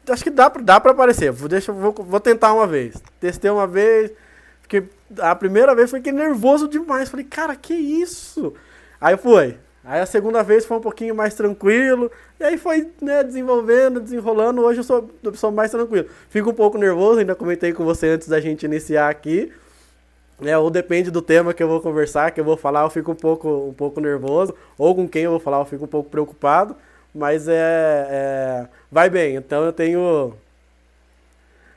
[0.08, 1.32] acho que dá, pra- dá pra aparecer.
[1.32, 2.96] Vou, deixa, vou, vou tentar uma vez.
[3.20, 4.12] Testei uma vez,
[4.62, 4.84] porque
[5.20, 7.10] a primeira vez foi que nervoso demais.
[7.10, 8.54] Falei, cara, que isso?
[9.02, 9.58] Aí foi.
[9.84, 12.12] Aí a segunda vez foi um pouquinho mais tranquilo.
[12.40, 14.62] E aí foi, né, desenvolvendo, desenrolando.
[14.62, 16.08] Hoje eu sou, eu sou mais tranquilo.
[16.30, 19.52] Fico um pouco nervoso, ainda comentei com você antes da gente iniciar aqui.
[20.42, 23.12] É, ou depende do tema que eu vou conversar, que eu vou falar, eu fico
[23.12, 24.54] um pouco, um pouco nervoso.
[24.78, 26.76] Ou com quem eu vou falar, eu fico um pouco preocupado.
[27.14, 29.36] Mas é, é vai bem.
[29.36, 30.34] Então eu tenho.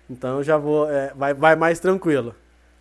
[0.08, 0.90] Então eu já vou.
[0.90, 2.34] é, vai, vai mais tranquilo.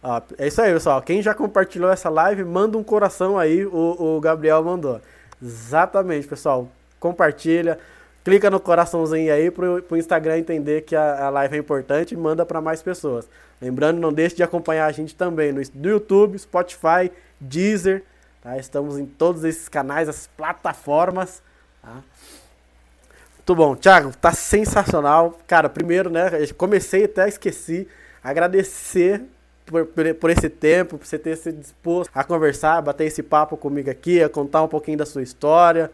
[0.03, 1.01] Ó, é isso aí, pessoal.
[1.01, 3.65] Quem já compartilhou essa live, manda um coração aí.
[3.65, 4.99] O, o Gabriel mandou.
[5.41, 6.67] Exatamente, pessoal.
[6.99, 7.79] Compartilha.
[8.24, 12.17] Clica no coraçãozinho aí pro, pro Instagram entender que a, a live é importante e
[12.17, 13.28] manda para mais pessoas.
[13.61, 18.03] Lembrando, não deixe de acompanhar a gente também no, no YouTube, Spotify, Deezer,
[18.41, 18.57] tá?
[18.57, 21.41] Estamos em todos esses canais, as plataformas,
[21.82, 22.01] tá?
[23.38, 23.76] Muito bom.
[23.76, 25.38] Thiago, tá sensacional.
[25.47, 27.88] Cara, primeiro, né, comecei até esqueci,
[28.24, 29.24] agradecer
[29.65, 33.89] por, por, esse tempo, por você ter se disposto a conversar, bater esse papo comigo
[33.89, 35.91] aqui, a contar um pouquinho da sua história.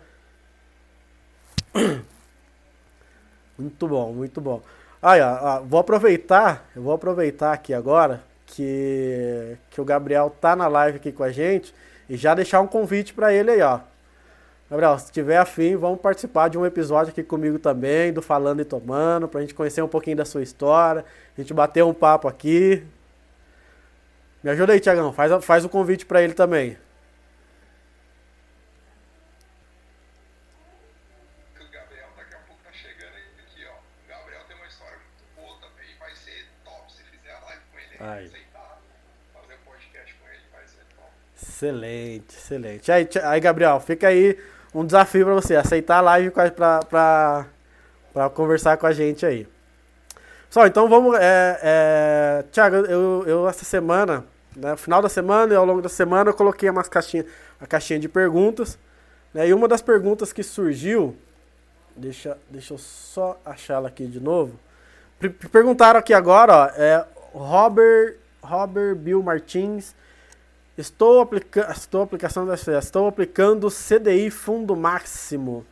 [3.58, 4.62] Muito bom, muito bom.
[5.01, 10.68] Aí, ó, vou aproveitar, eu vou aproveitar aqui agora que, que o Gabriel tá na
[10.68, 11.74] live aqui com a gente
[12.10, 13.80] e já deixar um convite para ele aí, ó.
[14.70, 18.66] Gabriel, se tiver afim, vamos participar de um episódio aqui comigo também, do Falando e
[18.66, 21.05] Tomando, pra gente conhecer um pouquinho da sua história,
[21.38, 22.84] a gente bater um papo aqui.
[24.43, 26.78] Me ajuda aí, Tiagão, faz, faz o convite para ele também.
[37.99, 38.32] Aí.
[41.58, 42.91] Excelente, excelente.
[42.91, 44.38] Aí, aí, Gabriel, fica aí
[44.76, 47.47] um desafio para você, aceitar a live para
[48.36, 49.47] conversar com a gente aí.
[50.51, 51.18] Só, então vamos.
[51.20, 54.24] É, é, Tiago, eu, eu essa semana,
[54.55, 57.26] né, no final da semana e ao longo da semana, eu coloquei umas caixinhas,
[57.60, 58.78] a caixinha de perguntas.
[59.34, 61.18] Né, e uma das perguntas que surgiu,
[61.95, 64.60] deixa, deixa eu só achá-la aqui de novo.
[65.51, 67.03] Perguntaram aqui agora, ó, é,
[67.34, 69.95] Robert, Robert Bill Martins.
[70.78, 75.65] Estou, aplica estou, aplicação estou aplicando CDI fundo máximo.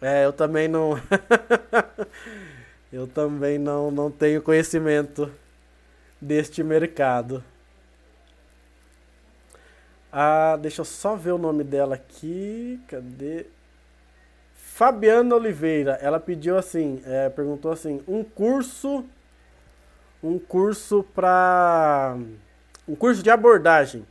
[0.00, 0.94] É, eu também não.
[2.92, 5.30] eu também não, não tenho conhecimento
[6.20, 7.44] deste mercado.
[10.12, 12.80] Ah, deixa eu só ver o nome dela aqui.
[12.88, 13.46] Cadê?
[14.82, 15.92] Fabiana Oliveira.
[16.02, 19.04] Ela pediu assim, é, perguntou assim, um curso,
[20.20, 22.16] um curso para,
[22.88, 24.04] um curso de abordagem.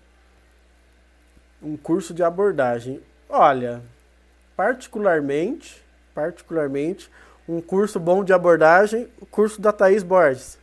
[1.62, 3.04] Um curso de abordagem.
[3.28, 3.82] Olha,
[4.56, 5.84] particularmente,
[6.16, 7.12] particularmente,
[7.50, 10.58] um curso bom de abordagem, o curso da Thaís Borges.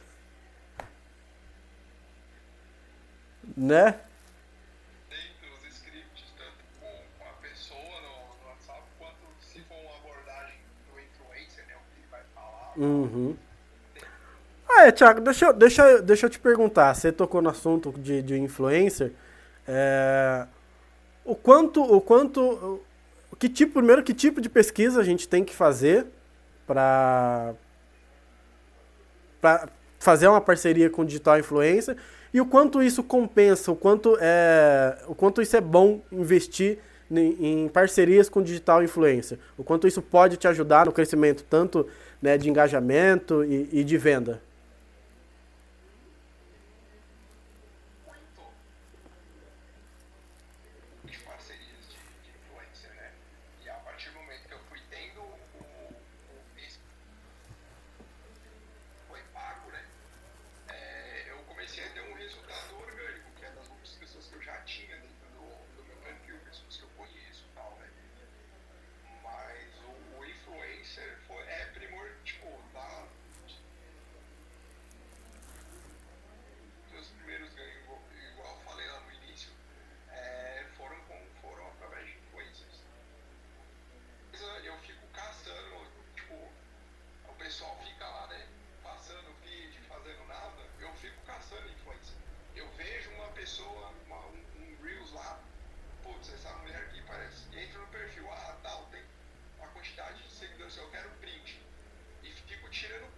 [3.55, 3.95] Né?
[12.79, 13.35] Uhum.
[14.69, 16.95] Ah, é, Thiago, deixa, deixa, deixa eu te perguntar.
[16.95, 19.13] Você tocou no assunto de, de influencer.
[19.67, 20.47] É,
[21.25, 22.41] o quanto, o quanto,
[23.31, 26.07] o que tipo, primeiro, que tipo de pesquisa a gente tem que fazer
[26.67, 27.55] para
[29.99, 31.97] fazer uma parceria com digital influencer
[32.33, 36.79] e o quanto isso compensa, o quanto é, o quanto isso é bom investir
[37.11, 41.87] em, em parcerias com digital influencer, o quanto isso pode te ajudar no crescimento tanto
[42.21, 44.41] né, de engajamento e, e de venda?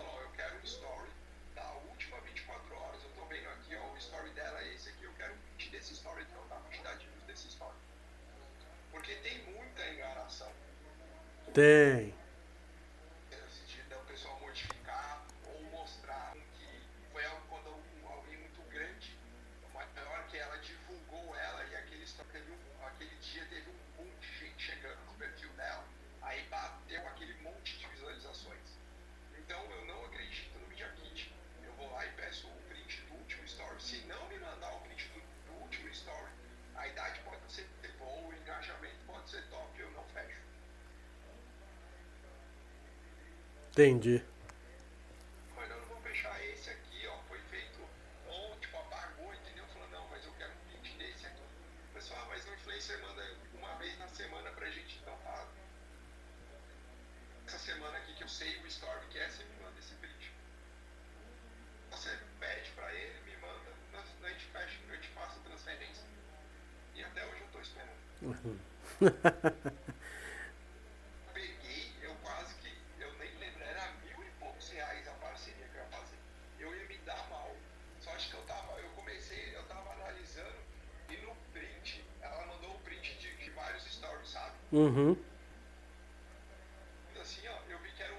[9.11, 10.47] Porque tem muita enganação.
[11.53, 12.13] Tem.
[43.71, 44.21] Entendi.
[45.55, 47.17] Mas eu não vou fechar esse aqui, ó.
[47.29, 47.79] Foi feito
[48.27, 49.63] ontem, tipo, apagou, entendeu?
[49.67, 51.41] Falou, não, mas eu quero um print desse aqui.
[51.93, 52.45] Pessoal, ah, mas
[52.97, 55.47] manda uma vez na semana pra gente, então tá.
[57.47, 60.33] Essa semana aqui que eu sei o story que é, você me manda esse print.
[61.91, 63.71] Você pede pra ele, me manda,
[64.51, 64.79] fecha,
[65.39, 66.03] a transferência.
[66.93, 68.01] E até hoje eu tô esperando.
[84.71, 85.17] Uhum.
[87.19, 88.13] Assim, ó, eu vi que era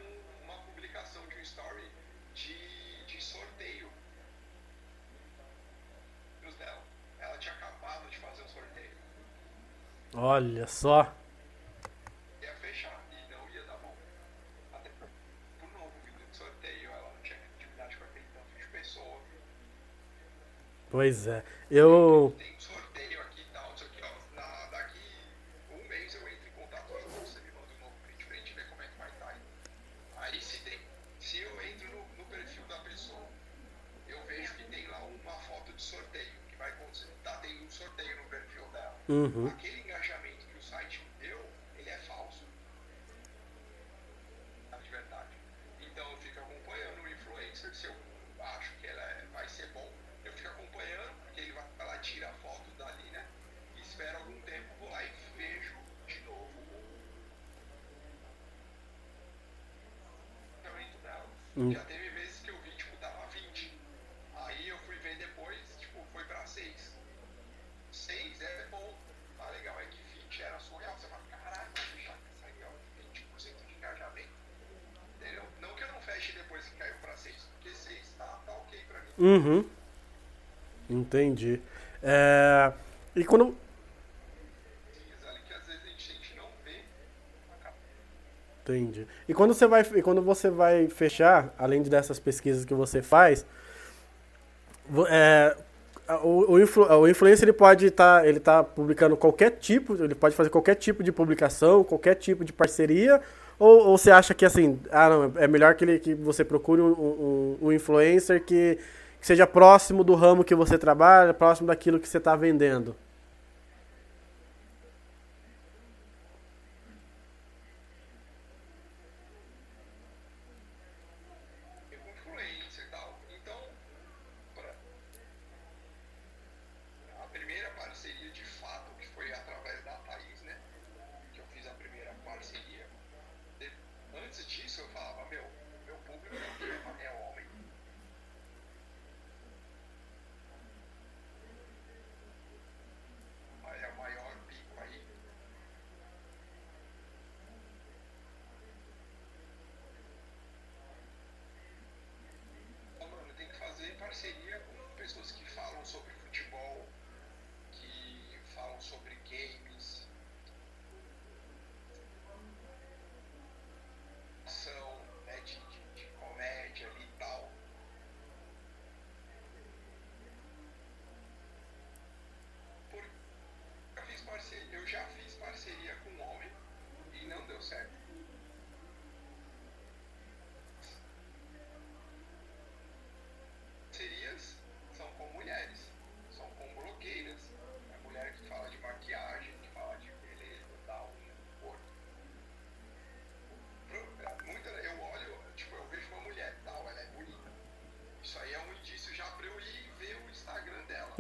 [0.45, 1.91] uma publicação de um story
[2.35, 3.89] de, sorteio.
[7.19, 8.91] Ela tinha acabado de fazer o sorteio.
[10.15, 11.15] Olha só.
[12.43, 13.97] Ia fechar e não ia dar bom.
[14.75, 15.09] Até por,
[15.59, 19.19] por novo vídeo de sorteio, ela não tinha atividade com aquele tanto de pessoa.
[20.91, 21.43] Pois é.
[21.71, 22.35] Eu.
[22.37, 22.52] Tem
[39.09, 39.47] Uhum.
[39.47, 39.82] Aquele
[79.23, 79.65] Uhum.
[80.91, 81.61] Entendi.
[82.03, 82.73] É...
[83.15, 83.55] E quando.
[88.65, 89.07] Entendi.
[89.29, 93.45] E quando você vai, e quando você vai fechar, além dessas pesquisas que você faz,
[95.09, 95.57] é,
[96.23, 100.35] o, o, o influencer ele pode estar, tá, ele tá publicando qualquer tipo, ele pode
[100.35, 103.21] fazer qualquer tipo de publicação, qualquer tipo de parceria,
[103.59, 106.81] ou, ou você acha que assim, ah não, é melhor que ele que você procure
[106.81, 108.79] um, um, um influencer que
[109.23, 112.93] que seja próximo do ramo que você trabalha, próximo daquilo que você está vendendo.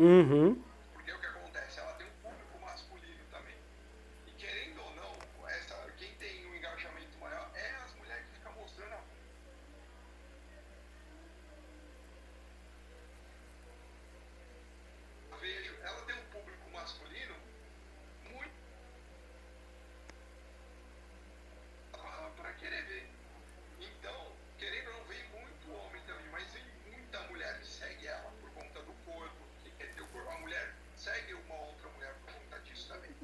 [0.03, 0.71] Mm-hmm.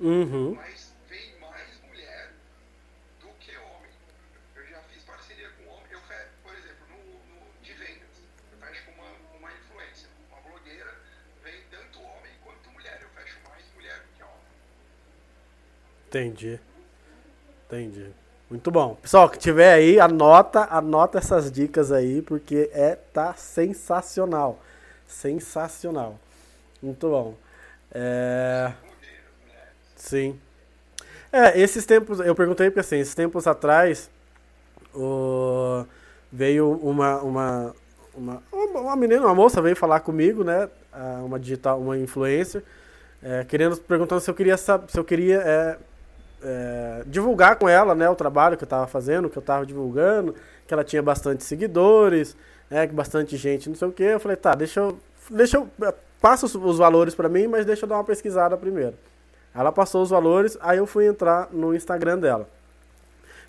[0.08, 0.54] Uhum.
[0.54, 2.32] Mas vem mais mulher
[3.20, 3.92] do que homem.
[4.56, 5.84] Eu já fiz parceria com homem.
[5.90, 6.00] Eu.
[6.42, 8.16] Por exemplo, no, no, de vendas,
[8.50, 10.94] eu fecho com uma, uma influência, uma blogueira,
[11.44, 12.98] vem tanto homem quanto mulher.
[13.02, 14.34] Eu fecho mais mulher do que homem.
[16.06, 16.60] Entendi.
[17.66, 18.10] Entendi.
[18.48, 18.94] Muito bom.
[18.94, 24.58] Pessoal, que tiver aí, anota, anota essas dicas aí, porque é tá sensacional.
[25.06, 26.18] Sensacional.
[26.80, 27.34] Muito bom.
[27.92, 28.72] É...
[29.98, 30.38] Sim.
[31.30, 34.08] É, esses tempos, eu perguntei porque assim, esses tempos atrás,
[34.94, 35.84] o...
[36.32, 37.74] veio uma, uma,
[38.14, 40.68] uma, uma menina, uma moça veio falar comigo, né?
[41.22, 42.62] Uma digital, uma influencer,
[43.22, 45.76] é, querendo, perguntando se eu queria, se eu queria é,
[46.42, 50.34] é, divulgar com ela, né, o trabalho que eu estava fazendo, que eu estava divulgando,
[50.66, 52.36] que ela tinha bastante seguidores,
[52.70, 54.02] né, que bastante gente, não sei o que.
[54.02, 54.98] Eu falei, tá, deixa eu,
[55.30, 55.68] deixa eu,
[56.20, 58.94] passa os, os valores para mim, mas deixa eu dar uma pesquisada primeiro.
[59.58, 62.48] Ela passou os valores, aí eu fui entrar no Instagram dela.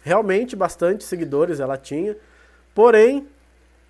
[0.01, 2.17] Realmente bastante seguidores ela tinha,
[2.73, 3.27] porém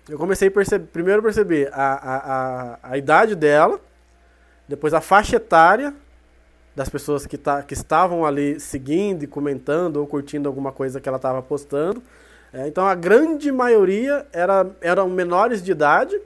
[0.06, 3.80] eu comecei a perceber, primeiro perceber a, a, a, a idade dela,
[4.68, 5.94] depois a faixa etária
[6.76, 11.08] das pessoas que, tá, que estavam ali seguindo e comentando ou curtindo alguma coisa que
[11.08, 12.02] ela estava postando.
[12.52, 16.20] É, então a grande maioria era, eram menores de idade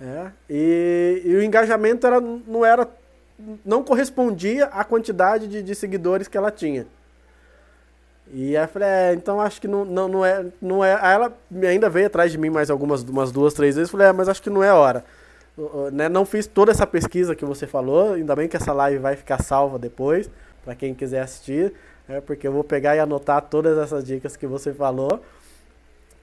[0.00, 2.88] é, e, e, o engajamento era, não era
[3.64, 6.86] não correspondia à quantidade de, de seguidores que ela tinha.
[8.30, 10.46] E aí eu falei, é, então acho que não, não, não é.
[10.60, 10.98] Não é.
[11.00, 11.32] Aí ela
[11.66, 13.90] ainda veio atrás de mim mais algumas umas duas, três vezes.
[13.90, 15.04] Falei, é, mas acho que não é hora.
[15.92, 19.16] Né, não fiz toda essa pesquisa que você falou, ainda bem que essa live vai
[19.16, 20.30] ficar salva depois,
[20.64, 21.72] para quem quiser assistir,
[22.06, 25.20] né, porque eu vou pegar e anotar todas essas dicas que você falou.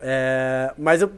[0.08, 1.12] É, mas eu,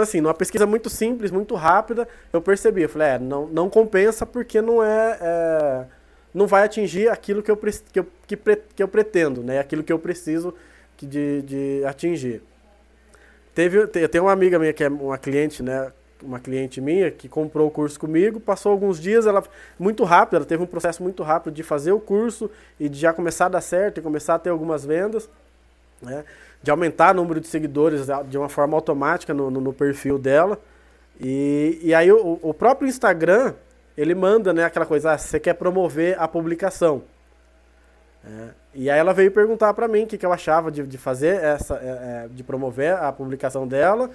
[0.00, 4.24] assim, numa pesquisa muito simples, muito rápida, eu percebi, eu falei, é, não, não compensa
[4.24, 5.84] porque não é, é
[6.32, 9.92] não vai atingir aquilo que eu, que eu, que, que eu pretendo, né, aquilo que
[9.92, 10.54] eu preciso
[10.96, 12.42] de, de atingir.
[13.52, 15.90] Teve, eu tenho uma amiga minha que é uma cliente, né,
[16.22, 19.42] uma cliente minha que comprou o curso comigo, passou alguns dias, ela
[19.76, 22.48] muito rápido, ela teve um processo muito rápido de fazer o curso
[22.78, 25.28] e de já começar a dar certo e começar a ter algumas vendas,
[26.00, 26.24] né?
[26.62, 30.58] De aumentar o número de seguidores de uma forma automática no, no, no perfil dela.
[31.20, 33.54] E, e aí o, o, próprio Instagram,
[33.96, 37.02] ele manda né, aquela coisa, ah, você quer promover a publicação.
[38.24, 40.96] É, e aí ela veio perguntar para mim o que, que eu achava de, de
[40.96, 44.10] fazer essa, é, é, de promover a publicação dela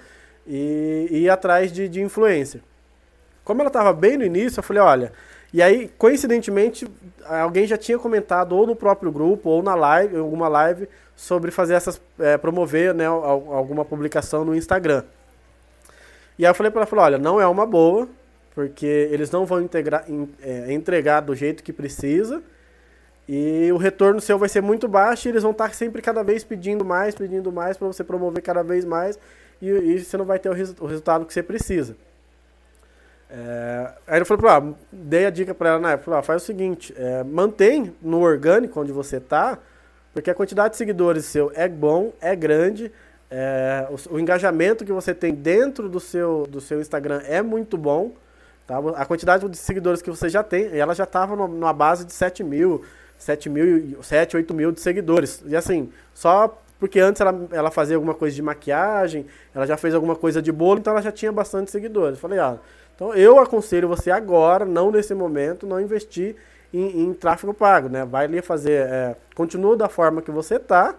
[0.46, 2.60] e, e ir atrás de, de influência.
[3.44, 5.12] Como ela estava bem no início, eu falei, olha.
[5.52, 6.86] E aí, coincidentemente,
[7.24, 11.50] alguém já tinha comentado ou no próprio grupo ou na live, em alguma live, sobre
[11.50, 12.00] fazer essas.
[12.18, 15.04] É, promover né, alguma publicação no Instagram.
[16.38, 18.08] E aí eu falei para ela, falei, olha, não é uma boa,
[18.54, 20.04] porque eles não vão integrar,
[20.42, 22.42] é, entregar do jeito que precisa.
[23.28, 26.44] E o retorno seu vai ser muito baixo e eles vão estar sempre cada vez
[26.44, 29.18] pedindo mais, pedindo mais para você promover cada vez mais
[29.60, 31.94] e, e você não vai ter o, res, o, resultado que você precisa.
[33.30, 36.22] É, aí eu falei pra ela, dei a dica para ela na época, falei, ah,
[36.22, 39.58] faz o seguinte, é, mantém no orgânico onde você tá,
[40.14, 42.90] porque a quantidade de seguidores seu é bom, é grande,
[43.30, 47.76] é, o, o, engajamento que você tem dentro do seu, do seu Instagram é muito
[47.76, 48.14] bom,
[48.66, 48.78] tá?
[48.96, 52.42] A quantidade de seguidores que você já tem, ela já estava numa base de 7
[52.42, 52.82] mil,
[53.18, 55.42] 7 mil, 7, 8 mil de seguidores.
[55.46, 59.94] E assim, só porque antes ela, ela fazia alguma coisa de maquiagem, ela já fez
[59.94, 62.18] alguma coisa de bolo, então ela já tinha bastante seguidores.
[62.18, 62.56] Falei, ah,
[62.98, 66.34] então eu aconselho você agora, não nesse momento, não investir
[66.74, 68.04] em, em tráfego pago, né?
[68.04, 70.96] Vai ali fazer, é, continua da forma que você tá,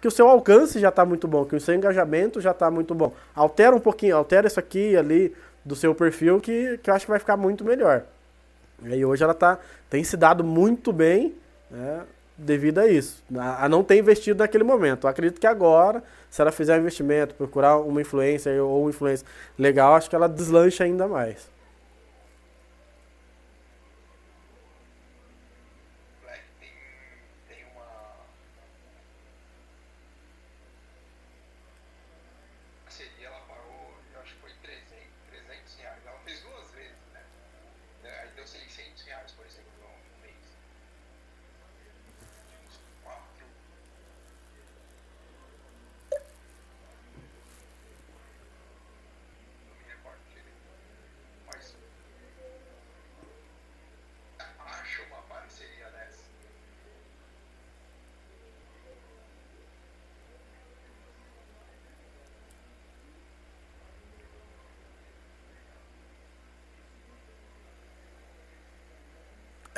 [0.00, 2.94] que o seu alcance já está muito bom, que o seu engajamento já está muito
[2.94, 3.12] bom.
[3.34, 5.34] Altera um pouquinho, altera isso aqui ali
[5.64, 8.04] do seu perfil que, que eu acho que vai ficar muito melhor.
[8.84, 9.58] E aí hoje ela tá,
[9.90, 11.34] tem se dado muito bem,
[11.68, 12.02] né?
[12.40, 15.06] Devido a isso, a, não ter investido naquele momento.
[15.06, 19.26] Eu acredito que agora, se ela fizer um investimento, procurar uma influência ou uma influência
[19.58, 21.48] legal, acho que ela deslancha ainda mais.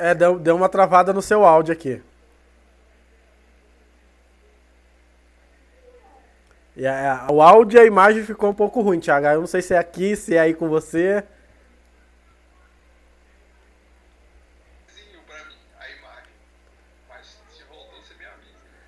[0.03, 2.01] É, deu, deu uma travada no seu áudio aqui.
[6.75, 9.27] E a, o áudio e a imagem ficou um pouco ruim, Thiago.
[9.27, 11.23] Eu não sei se é aqui, se é aí com você.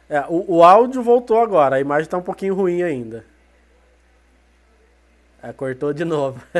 [0.09, 3.25] É, o, o áudio voltou agora, a imagem tá um pouquinho ruim ainda.
[5.41, 6.41] É, cortou de novo.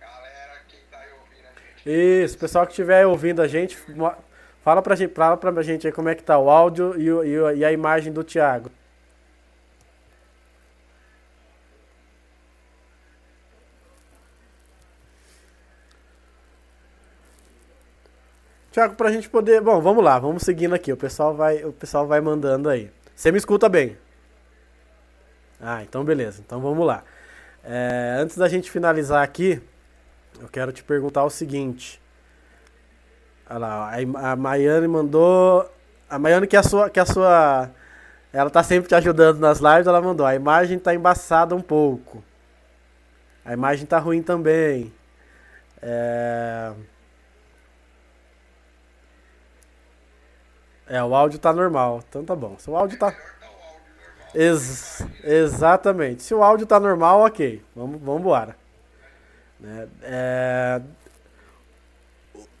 [0.00, 3.78] Galera, quem tá aí ouvindo a gente, Isso, pessoal que estiver ouvindo a gente,
[4.60, 7.64] fala pra gente, fala pra gente aí como é que tá o áudio e, e
[7.64, 8.70] a imagem do Thiago.
[18.72, 19.60] Thiago, pra gente poder.
[19.60, 20.92] Bom, vamos lá, vamos seguindo aqui.
[20.92, 22.90] O pessoal vai, o pessoal vai mandando aí.
[23.14, 23.96] Você me escuta bem?
[25.60, 26.42] Ah, então beleza.
[26.44, 27.04] Então vamos lá.
[27.64, 29.62] É, antes da gente finalizar aqui,
[30.40, 32.00] eu quero te perguntar o seguinte.
[33.48, 33.92] Olha lá,
[34.32, 35.70] a Maiane mandou.
[36.08, 36.90] A Maiane que é a sua.
[36.90, 37.70] Que é a sua
[38.32, 40.26] ela tá sempre te ajudando nas lives, ela mandou.
[40.26, 42.22] A imagem tá embaçada um pouco.
[43.44, 44.92] A imagem tá ruim também.
[45.80, 46.72] É...
[50.86, 52.02] É, o áudio tá normal.
[52.08, 52.56] Então tá bom.
[52.58, 53.14] Se o áudio tá.
[54.34, 56.22] Ex- exatamente.
[56.22, 57.62] Se o áudio tá normal, ok.
[57.74, 58.56] Vamos, vamos embora.
[59.60, 59.88] Né?
[60.02, 60.80] É,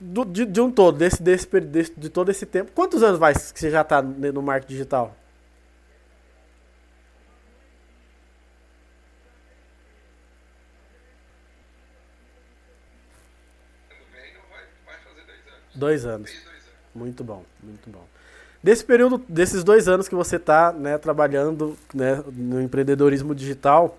[0.00, 2.70] do- de, de um todo, desse, desse, desse- de todo esse tempo.
[2.74, 5.14] Quantos anos vai que você já tá ne- no marketing digital?
[13.90, 15.74] Ano vem não vai, vai fazer dois anos.
[15.74, 16.30] Dois anos.
[16.30, 16.66] Fez dois anos.
[16.94, 18.04] Muito bom, muito bom.
[18.62, 23.96] Desse período, desses dois anos que você está né, trabalhando né, no empreendedorismo digital,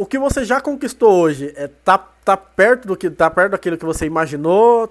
[0.00, 3.76] o que você já conquistou hoje é tá, tá perto do que tá perto daquilo
[3.76, 4.90] que você imaginou?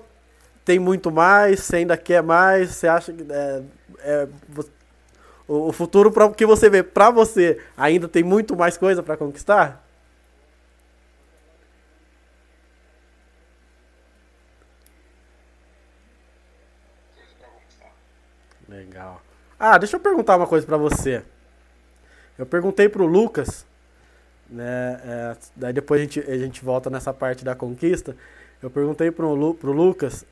[0.64, 1.61] Tem muito mais?
[1.61, 2.76] Você ainda quer mais?
[2.76, 3.64] Você acha que é,
[4.02, 4.27] é,
[5.48, 9.18] o, o futuro para que você vê para você ainda tem muito mais coisa para
[9.18, 9.84] conquistar?
[18.68, 19.23] Legal.
[19.60, 21.23] Ah, deixa eu perguntar uma coisa pra você.
[22.38, 23.65] Eu perguntei pro Lucas,
[24.49, 24.99] né?
[25.03, 28.15] é, daí depois a gente, a gente volta nessa parte da conquista.
[28.61, 30.26] Eu perguntei Lu, pro Lucas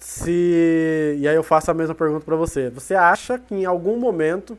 [0.00, 1.16] se.
[1.18, 2.70] E aí eu faço a mesma pergunta pra você.
[2.70, 4.58] Você acha que em algum momento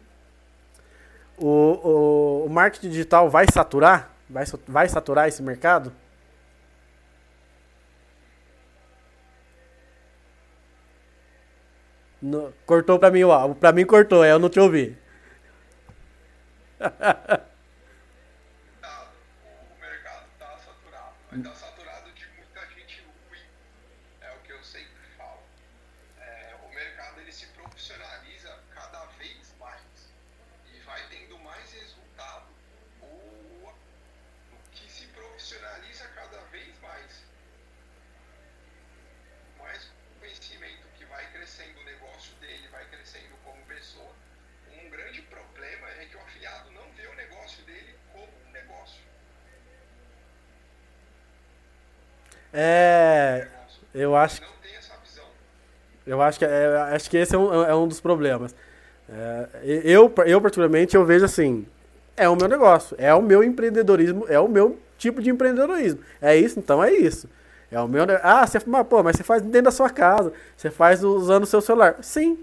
[1.38, 1.48] o,
[1.84, 4.12] o, o marketing digital vai saturar?
[4.30, 5.92] Vai, vai saturar esse mercado?
[12.22, 13.56] No- cortou pra mim o áudio.
[13.56, 14.98] Pra mim cortou, eu não te ouvi.
[18.82, 19.12] Tá,
[19.44, 23.46] o mercado tá saturado, mas tá saturado de muita gente ruim.
[24.22, 25.42] É o que eu sempre falo.
[26.20, 29.82] É, o mercado ele se profissionaliza cada vez mais
[30.74, 32.46] e vai tendo mais resultado.
[33.02, 37.24] O, o que se profissionaliza cada vez mais.
[39.58, 39.90] Mais
[40.20, 44.12] conhecimento que vai crescendo o negócio dele, vai crescendo como pessoa.
[44.72, 49.02] Um grande problema é que o afiliado não vê o negócio dele como um negócio.
[52.54, 53.48] É.
[53.94, 54.42] Eu acho,
[55.04, 55.26] visão.
[56.06, 58.56] eu acho que, é, acho que esse é um, é um dos problemas.
[59.10, 59.48] É,
[59.84, 61.66] eu, eu, particularmente, eu vejo assim:
[62.16, 66.00] é o meu negócio, é o meu empreendedorismo, é o meu tipo de empreendedorismo.
[66.22, 67.28] É isso, então é isso.
[67.72, 68.04] É o meu.
[68.22, 71.48] Ah, você, mas, pô, mas você faz dentro da sua casa, você faz usando o
[71.48, 71.98] seu celular.
[72.02, 72.38] Sim,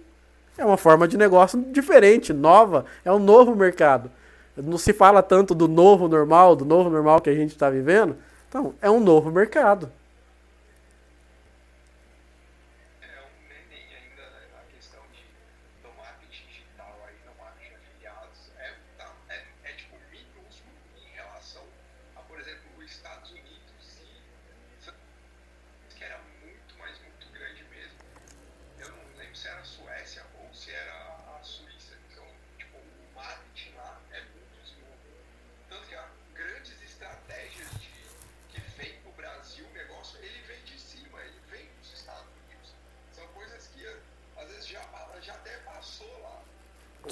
[0.59, 4.11] é uma forma de negócio diferente, nova, é um novo mercado.
[4.57, 8.17] Não se fala tanto do novo normal, do novo normal que a gente está vivendo.
[8.49, 9.91] Então, é um novo mercado.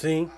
[0.09, 0.38] Sim.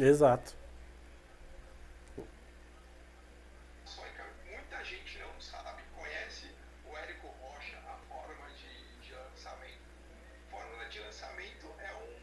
[0.00, 0.54] Exato.
[3.84, 6.46] Só que muita gente não sabe, conhece
[6.86, 9.80] o Érico Rocha, a forma de, de lançamento.
[10.50, 12.20] Fórmula de lançamento é um.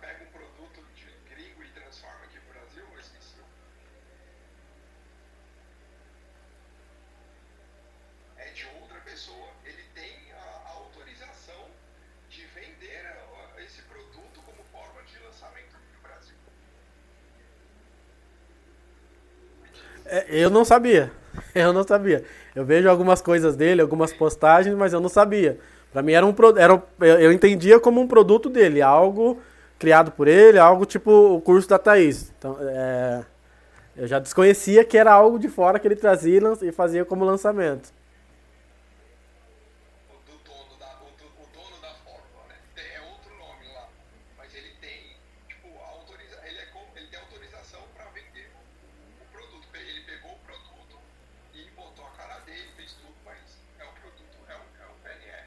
[0.00, 3.34] Pega um produto de gringo e transforma aqui no Brasil, eu esqueci.
[3.40, 3.50] o-
[8.40, 9.52] É de outra pessoa.
[9.64, 11.70] Ele tem a, a autorização
[12.30, 16.36] de vender a- esse produto como forma de lançamento no Brasil.
[20.06, 21.10] É, eu não sabia.
[21.54, 22.24] Eu não sabia.
[22.56, 25.58] Eu vejo algumas coisas dele, algumas postagens, mas eu não sabia.
[25.92, 26.82] Pra mim era um era
[27.20, 29.40] eu entendia como um produto dele, algo
[29.78, 32.32] criado por ele, algo tipo o curso da Thaís.
[32.36, 33.22] Então, é,
[33.96, 37.92] eu já desconhecia que era algo de fora que ele trazia e fazia como lançamento.
[40.10, 42.56] o do dono da, o, do- o dono da fórmula, né?
[42.74, 43.88] Tem- É outro nome lá.
[44.38, 45.14] Mas ele tem,
[45.48, 48.48] tipo, a autoriza, ele, é, com- ele tem autorização para vender
[49.20, 49.66] o produto.
[49.72, 50.96] Pe- Ele pegou o produto
[51.54, 53.38] e botou a cara dele, fez tudo, mas
[53.78, 55.44] é o produto, é o, é o PNR.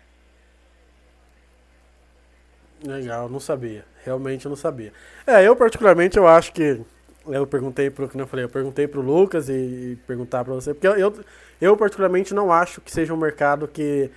[2.83, 3.85] Legal, não sabia.
[4.03, 4.91] Realmente não sabia.
[5.25, 6.81] É, eu particularmente eu acho que
[7.27, 10.73] eu perguntei pro que eu falei, eu perguntei pro Lucas e, e perguntar para você,
[10.73, 11.13] porque eu, eu
[11.61, 14.11] eu particularmente não acho que seja um mercado que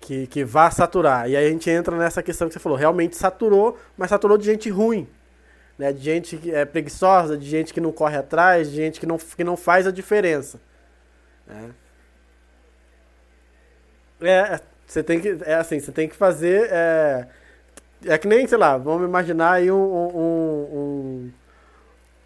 [0.00, 1.28] que, que vá saturar.
[1.30, 4.44] E aí a gente entra nessa questão que você falou, realmente saturou, mas saturou de
[4.44, 5.08] gente ruim.
[5.78, 9.06] Né, de gente que é preguiçosa, de gente que não corre atrás, de gente que
[9.06, 10.60] não, que não faz a diferença.
[11.46, 11.70] né?
[14.20, 17.26] É, você tem que, é assim, você tem que fazer, é,
[18.06, 20.18] é que nem, sei lá, vamos imaginar aí um, um,
[20.72, 21.30] um,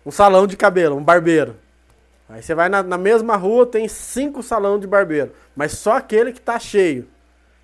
[0.07, 1.57] um salão de cabelo, um barbeiro.
[2.29, 6.33] Aí você vai na, na mesma rua, tem cinco salão de barbeiro, mas só aquele
[6.33, 7.07] que tá cheio.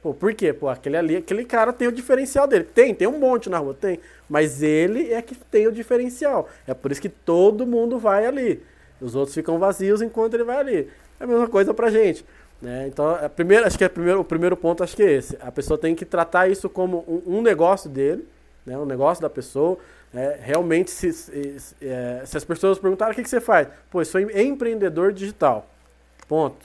[0.02, 0.52] Pô, por quê?
[0.52, 2.64] Pô, aquele ali, aquele cara tem o diferencial dele.
[2.64, 3.98] Tem, tem um monte na rua, tem.
[4.28, 6.46] Mas ele é que tem o diferencial.
[6.66, 8.62] É por isso que todo mundo vai ali.
[9.00, 10.90] Os outros ficam vazios enquanto ele vai ali.
[11.18, 12.22] É a mesma coisa pra gente.
[12.64, 12.88] Né?
[12.88, 15.36] Então, a primeira, acho que é o primeiro ponto acho que é esse.
[15.38, 18.26] A pessoa tem que tratar isso como um, um negócio dele,
[18.64, 18.78] né?
[18.78, 19.78] um negócio da pessoa.
[20.10, 20.38] né?
[20.40, 24.06] realmente, se, se, se, é, as pessoas perguntarem o que, que você faz, pô, eu
[24.06, 25.68] sou empreendedor digital.
[26.26, 26.64] Ponto.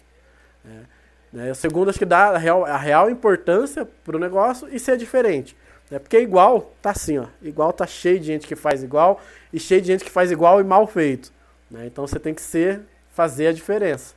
[0.63, 0.85] né?
[1.33, 1.51] Né?
[1.51, 5.53] O segundo, acho que dá a real, a real importância pro negócio e ser diferente.
[5.91, 5.99] Né?
[5.99, 7.25] Porque igual tá assim, ó.
[7.41, 9.19] Igual tá cheio de gente que faz igual
[9.51, 11.29] e cheio de gente que faz igual e mal feito.
[11.69, 11.87] Né?
[11.87, 14.15] Então você tem que ser, fazer a diferença.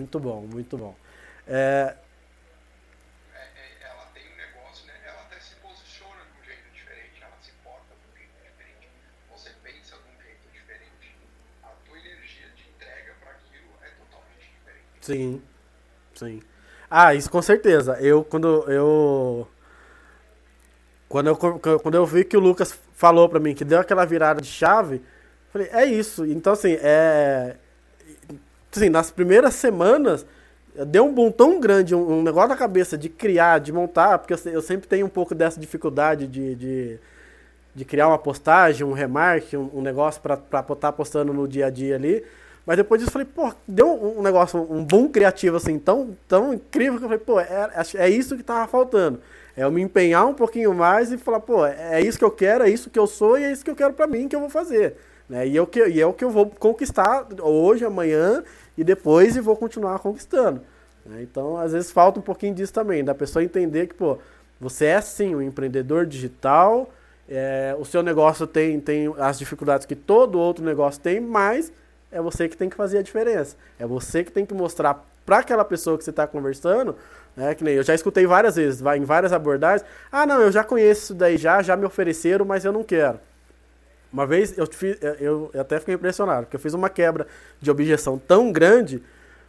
[0.00, 0.94] Muito bom, muito bom.
[1.46, 1.94] É,
[3.34, 4.94] É, é, ela tem um negócio, né?
[5.06, 8.88] Ela até se posiciona de um jeito diferente, ela se porta de um jeito diferente.
[9.30, 11.16] Você pensa de um jeito diferente.
[11.62, 14.88] A tua energia de entrega para aquilo é totalmente diferente.
[15.00, 15.42] Sim,
[16.14, 16.42] sim.
[16.90, 17.98] Ah, isso com certeza.
[18.00, 19.48] Eu, quando eu.
[21.08, 21.36] Quando eu,
[21.80, 25.02] quando eu vi que o Lucas falou pra mim que deu aquela virada de chave,
[25.52, 26.24] falei, é isso.
[26.24, 27.56] Então, assim, é.
[28.74, 30.24] Assim, nas primeiras semanas,
[30.86, 34.32] deu um boom tão grande, um, um negócio na cabeça de criar, de montar, porque
[34.34, 36.98] eu, eu sempre tenho um pouco dessa dificuldade de, de,
[37.74, 41.70] de criar uma postagem, um remarque, um, um negócio pra estar postando no dia a
[41.70, 42.24] dia ali.
[42.66, 46.16] Mas depois disso eu falei, pô, deu um, um negócio, um boom criativo assim, tão,
[46.28, 49.20] tão incrível que eu falei, pô, é, acho- é isso que tava faltando.
[49.56, 52.64] É eu me empenhar um pouquinho mais e falar, pô, é isso que eu quero,
[52.64, 54.40] é isso que eu sou e é isso que eu quero pra mim que eu
[54.40, 54.96] vou fazer.
[55.30, 55.46] Né?
[55.46, 58.42] E, é o que, e é o que eu vou conquistar hoje, amanhã
[58.76, 60.60] e depois e vou continuar conquistando.
[61.06, 61.22] né?
[61.22, 64.18] Então, às vezes falta um pouquinho disso também, da pessoa entender que, pô,
[64.60, 66.90] você é sim um empreendedor digital,
[67.28, 71.72] é, o seu negócio tem, tem as dificuldades que todo outro negócio tem, mas
[72.10, 73.56] é você que tem que fazer a diferença.
[73.78, 76.96] É você que tem que mostrar para aquela pessoa que você está conversando,
[77.36, 80.64] né, que nem eu já escutei várias vezes, em várias abordagens, ah não, eu já
[80.64, 83.20] conheço isso daí já, já me ofereceram, mas eu não quero.
[84.12, 87.26] Uma vez eu, fiz, eu, eu até fiquei impressionado, porque eu fiz uma quebra
[87.60, 89.02] de objeção tão grande,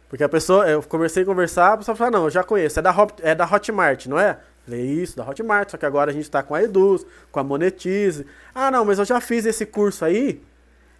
[0.08, 2.78] porque a pessoa, eu comecei a conversar, a pessoa falou, ah, não, eu já conheço,
[2.78, 4.38] é da, Hot, é da Hotmart, não é?
[4.64, 7.42] Falei, isso, da Hotmart, só que agora a gente está com a Eduz, com a
[7.42, 8.24] Monetize.
[8.54, 10.40] Ah, não, mas eu já fiz esse curso aí,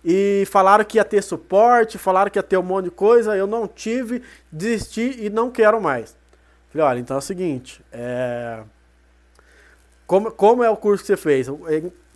[0.04, 3.46] e falaram que ia ter suporte, falaram que ia ter um monte de coisa, eu
[3.46, 6.16] não tive, desisti e não quero mais.
[6.70, 8.62] Falei, olha, então é o seguinte, é...
[10.06, 11.46] Como, como é o curso que você fez?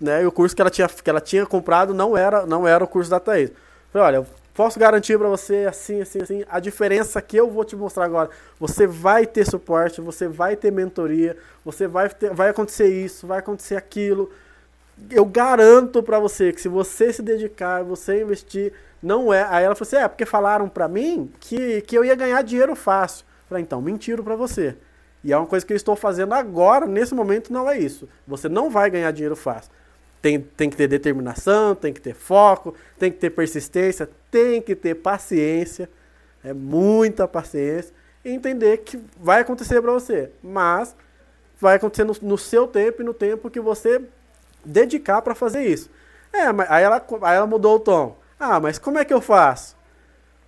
[0.01, 2.85] Né, e o curso que ela, tinha, que ela tinha comprado não era, não era
[2.85, 3.51] o curso da Thaís.
[3.91, 7.77] Falei, olha, posso garantir para você assim, assim, assim, a diferença que eu vou te
[7.77, 8.31] mostrar agora.
[8.59, 13.39] Você vai ter suporte, você vai ter mentoria, você vai ter, vai acontecer isso, vai
[13.39, 14.31] acontecer aquilo.
[15.11, 19.47] eu garanto para você que se você se dedicar, você investir, não é.
[19.49, 22.75] Aí ela falou assim: é, porque falaram para mim que, que eu ia ganhar dinheiro
[22.75, 23.25] fácil.
[23.49, 24.77] Falei, então, mentiro para você.
[25.23, 28.09] E é uma coisa que eu estou fazendo agora, nesse momento, não é isso.
[28.27, 29.71] Você não vai ganhar dinheiro fácil.
[30.27, 34.75] Tem, tem que ter determinação, tem que ter foco, tem que ter persistência, tem que
[34.75, 35.89] ter paciência.
[36.43, 37.95] É muita paciência.
[38.25, 40.33] E entender que vai acontecer para você.
[40.43, 40.97] Mas
[41.61, 44.03] vai acontecer no, no seu tempo e no tempo que você
[44.65, 45.89] dedicar para fazer isso.
[46.33, 48.19] É, mas aí ela, aí ela mudou o tom.
[48.37, 49.77] Ah, mas como é que eu faço?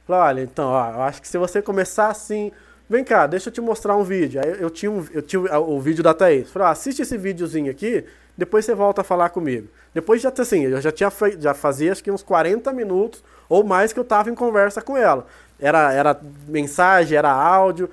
[0.08, 2.50] Olha, então, ó, eu acho que se você começar assim,
[2.90, 4.40] vem cá, deixa eu te mostrar um vídeo.
[4.44, 6.50] Aí eu tinha, um, eu tinha o vídeo da Thaís.
[6.50, 8.04] Falei, assiste esse videozinho aqui,
[8.38, 9.66] depois você volta a falar comigo.
[9.92, 11.10] Depois já assim, eu já tinha
[11.40, 14.96] já fazia acho que uns 40 minutos ou mais que eu tava em conversa com
[14.96, 15.26] ela.
[15.58, 17.90] Era, era mensagem, era áudio.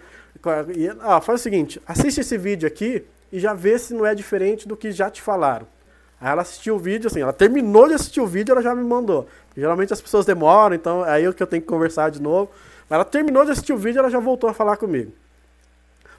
[0.76, 4.14] E, ah, faz o seguinte, assiste esse vídeo aqui e já vê se não é
[4.14, 5.66] diferente do que já te falaram.
[6.22, 8.84] Aí ela assistiu o vídeo, assim, ela terminou de assistir o vídeo, ela já me
[8.84, 9.28] mandou.
[9.58, 12.52] Geralmente as pessoas demoram, então é aí que eu tenho que conversar de novo.
[12.88, 15.12] Mas ela terminou de assistir o vídeo, ela já voltou a falar comigo.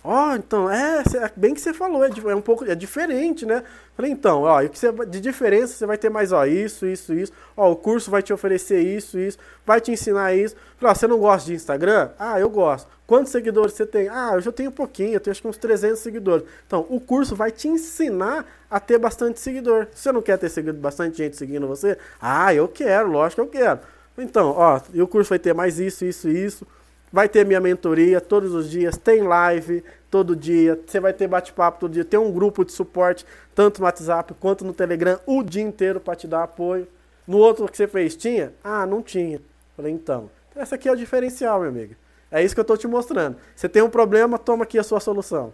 [0.07, 3.45] Ó, oh, então, é, é, bem que você falou, é, é, um pouco, é diferente,
[3.45, 3.65] né?
[3.97, 7.33] Falei, então, ó, que você, de diferença você vai ter mais, ó, isso, isso, isso.
[7.57, 10.55] Ó, o curso vai te oferecer isso, isso, vai te ensinar isso.
[10.79, 12.11] Falei, ó, você não gosta de Instagram?
[12.21, 12.89] Ah, eu gosto.
[13.05, 14.09] Quantos seguidores você tem?
[14.09, 16.47] Ah, eu já tenho um pouquinho, eu tenho acho que uns 300 seguidores.
[16.69, 19.89] Então, o curso vai te ensinar a ter bastante seguidor.
[19.93, 21.99] Você não quer ter seguido, bastante gente seguindo você?
[22.21, 23.81] Ah, eu quero, lógico que eu quero.
[24.17, 26.65] Então, ó, e o curso vai ter mais isso, isso, isso.
[27.13, 31.81] Vai ter minha mentoria todos os dias, tem live todo dia, você vai ter bate-papo
[31.81, 33.25] todo dia, tem um grupo de suporte,
[33.55, 36.87] tanto no WhatsApp quanto no Telegram, o dia inteiro para te dar apoio.
[37.27, 38.53] No outro que você fez, tinha?
[38.63, 39.41] Ah, não tinha.
[39.77, 41.95] Falei, então, essa aqui é o diferencial, meu amigo.
[42.31, 43.37] É isso que eu estou te mostrando.
[43.55, 45.53] Você tem um problema, toma aqui a sua solução.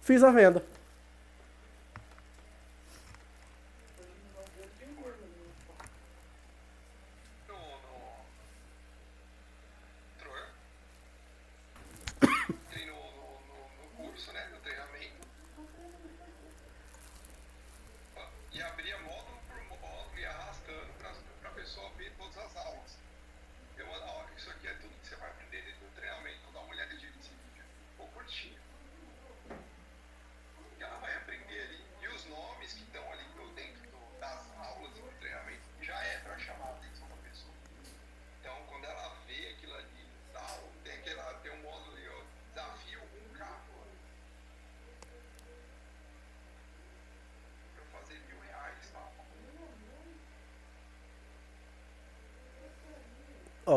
[0.00, 0.62] Fiz a venda.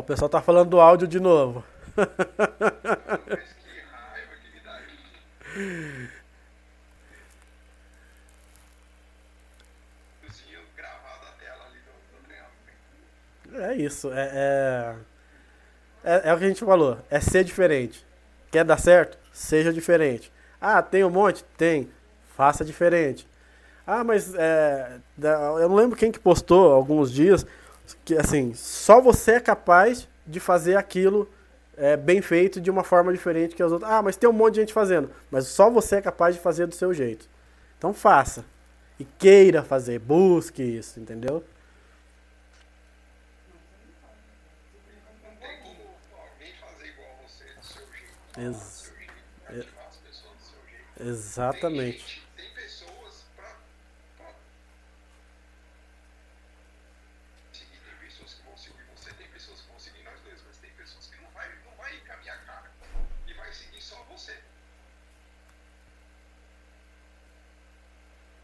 [0.10, 1.64] Pessoal tá falando do áudio de novo.
[1.96, 4.80] Mas que raiva que dá
[13.68, 14.96] É isso, é, é,
[16.04, 18.04] é, é, o que a gente falou, é ser diferente.
[18.50, 19.16] Quer dar certo?
[19.32, 20.32] Seja diferente.
[20.60, 21.44] Ah, tem um monte?
[21.56, 21.88] Tem.
[22.36, 23.28] Faça diferente.
[23.86, 27.46] Ah, mas é, eu não lembro quem que postou alguns dias
[28.06, 31.30] que assim, só você é capaz de fazer aquilo
[31.78, 33.92] é, bem feito de uma forma diferente que as outras.
[33.92, 35.10] Ah, mas tem um monte de gente fazendo.
[35.32, 37.28] Mas só você é capaz de fazer do seu jeito.
[37.78, 38.46] Então faça.
[39.00, 41.44] E queira fazer, busque isso, entendeu?
[48.38, 48.80] Ex
[51.00, 52.19] Exatamente.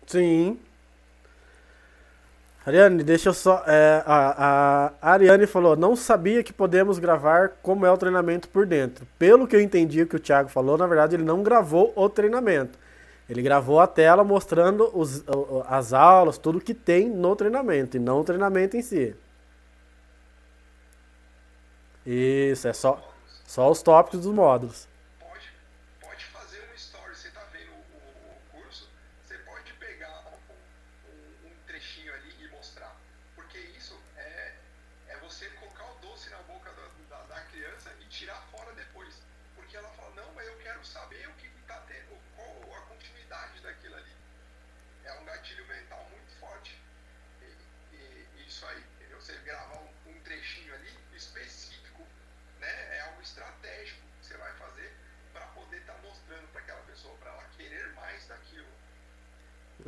[0.05, 0.59] Sim.
[2.65, 3.63] Ariane, deixa eu só.
[3.67, 8.65] É, a, a Ariane falou: não sabia que podemos gravar como é o treinamento por
[8.65, 9.07] dentro.
[9.19, 12.09] Pelo que eu entendi o que o Thiago falou, na verdade ele não gravou o
[12.09, 12.77] treinamento.
[13.29, 15.23] Ele gravou a tela mostrando os,
[15.67, 19.15] as aulas, tudo que tem no treinamento, e não o treinamento em si.
[22.05, 23.01] Isso, é só,
[23.47, 24.87] só os tópicos dos módulos.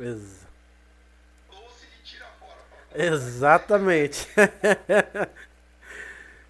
[0.08, 0.46] Exa.
[1.50, 3.04] Ou se tira fora.
[3.04, 4.28] Exatamente.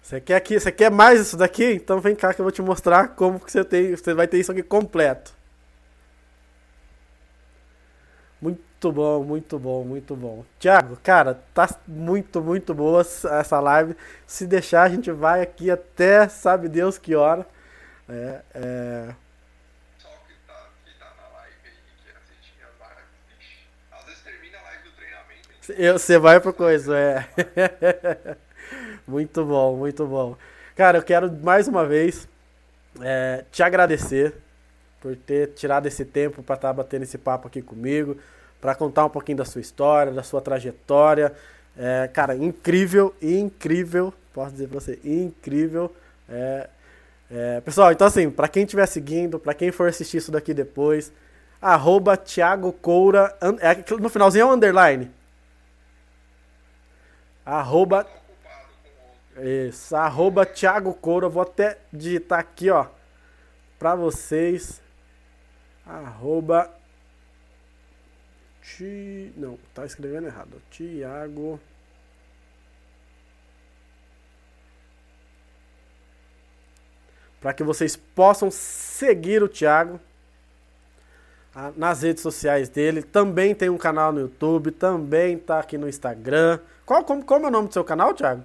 [0.01, 1.73] Você quer aqui, você quer mais isso daqui?
[1.73, 4.39] Então vem cá que eu vou te mostrar como que você tem, você vai ter
[4.39, 5.31] isso aqui completo.
[8.41, 10.45] Muito bom, muito bom, muito bom.
[10.57, 13.95] Tiago, cara, tá muito, muito boa essa live.
[14.25, 17.45] Se deixar, a gente vai aqui até sabe Deus que hora.
[18.07, 19.15] É, é...
[19.99, 21.71] Só que tá, que tá na live aí,
[22.01, 25.49] que assiste minhas lives, às vezes termina a live do treinamento.
[25.93, 28.37] Você vai pro coisa, é.
[29.07, 30.37] Muito bom, muito bom.
[30.75, 32.27] Cara, eu quero mais uma vez
[33.01, 34.35] é, te agradecer
[35.01, 38.17] por ter tirado esse tempo para estar tá batendo esse papo aqui comigo,
[38.61, 41.33] para contar um pouquinho da sua história, da sua trajetória.
[41.75, 45.91] É, cara, incrível, incrível, posso dizer para você, incrível.
[46.29, 46.69] É,
[47.31, 51.11] é, pessoal, então assim, para quem estiver seguindo, para quem for assistir isso daqui depois,
[51.59, 55.09] arroba Thiago Coura, é, no finalzinho é um underline.
[57.49, 58.07] Arroba
[59.41, 61.29] isso, arroba Thiago Coura.
[61.29, 62.87] Vou até digitar aqui, ó,
[63.79, 64.81] pra vocês.
[65.85, 66.71] Arroba.
[68.61, 69.33] Ti...
[69.35, 70.61] Não, tá escrevendo errado.
[70.69, 71.59] Thiago.
[77.41, 79.99] Para que vocês possam seguir o Thiago
[81.75, 83.01] nas redes sociais dele.
[83.03, 86.59] Também tem um canal no YouTube, também tá aqui no Instagram.
[86.85, 88.43] Qual, como, como é o nome do seu canal, Thiago?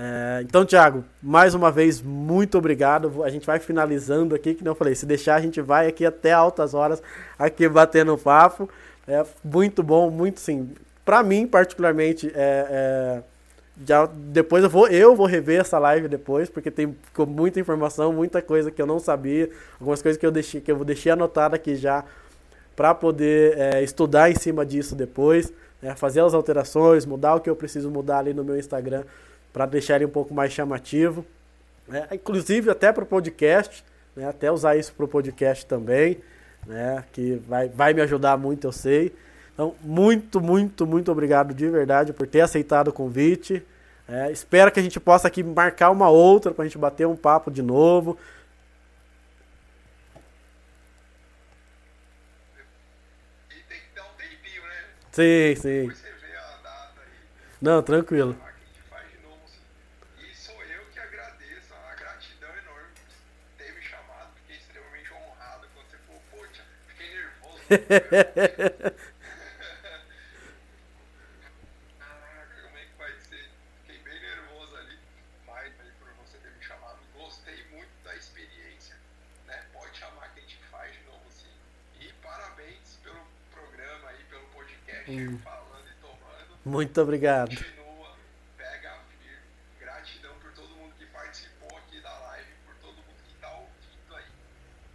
[0.00, 3.24] É, então, Thiago, mais uma vez, muito obrigado.
[3.24, 6.32] A gente vai finalizando aqui, que não falei, se deixar, a gente vai aqui até
[6.32, 7.02] altas horas,
[7.38, 8.68] aqui batendo papo.
[9.06, 10.70] É muito bom, muito sim.
[11.04, 13.22] Pra mim, particularmente, é, é,
[13.84, 18.12] já, depois eu vou, eu vou rever essa live depois, porque tem ficou muita informação,
[18.12, 19.50] muita coisa que eu não sabia,
[19.80, 22.04] algumas coisas que eu deixei, que eu deixei anotada aqui já
[22.76, 27.48] para poder é, estudar em cima disso depois, né, fazer as alterações, mudar o que
[27.48, 29.04] eu preciso mudar ali no meu Instagram
[29.52, 31.24] para deixar ele um pouco mais chamativo,
[31.86, 33.84] né, inclusive até para o podcast,
[34.14, 36.18] né, até usar isso para o podcast também,
[36.66, 39.14] né, que vai, vai me ajudar muito, eu sei.
[39.54, 43.60] Então, muito, muito, muito obrigado de verdade por ter aceitado o convite.
[44.06, 47.16] É, espero que a gente possa aqui marcar uma outra para a gente bater um
[47.16, 48.16] papo de novo.
[53.50, 54.62] E tem que dar um tempinho,
[55.18, 55.80] Sim, sim.
[55.80, 57.08] Depois você vê a data aí.
[57.60, 58.36] Não, tranquilo.
[58.46, 59.40] A gente faz de novo.
[59.48, 59.58] sim.
[60.22, 63.04] E sou eu que agradeço, a gratidão enorme por
[63.58, 64.30] ter me chamado.
[64.36, 67.58] Fiquei extremamente honrado quando você falou, pô, tia, fiquei nervoso.
[71.98, 73.50] Caraca, como é que vai ser?
[73.86, 74.98] Fiquei bem nervoso ali.
[75.46, 78.94] Mas aí por você ter me chamado, gostei muito da experiência.
[79.48, 79.64] Né?
[79.72, 81.50] Pode chamar que a gente faz de novo sim.
[82.00, 84.88] E parabéns pelo programa aí, pelo podcast, falando e tomando
[86.64, 87.48] Muito obrigado.
[87.56, 88.16] continua,
[88.56, 89.38] pega firme.
[89.80, 94.14] Gratidão por todo mundo que participou aqui da live, por todo mundo que está ouvindo
[94.16, 94.24] aí.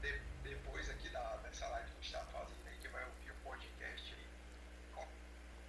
[0.02, 3.32] De- depois aqui da, dessa live que a gente está fazendo aí, que vai ouvir
[3.32, 4.28] o podcast aí.
[4.98, 5.06] Ó,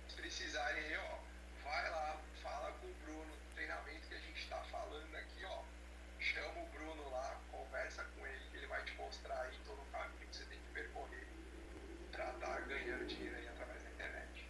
[0.08, 1.18] se precisarem aí, ó,
[1.64, 5.62] vai lá, fala com o Bruno, treinamento que a gente está falando aqui, ó.
[6.20, 9.86] Chama o Bruno lá, conversa com ele, que ele vai te mostrar aí todo o
[9.92, 11.26] caminho que você tem que percorrer
[12.12, 14.48] para estar ganhando dinheiro aí através da internet.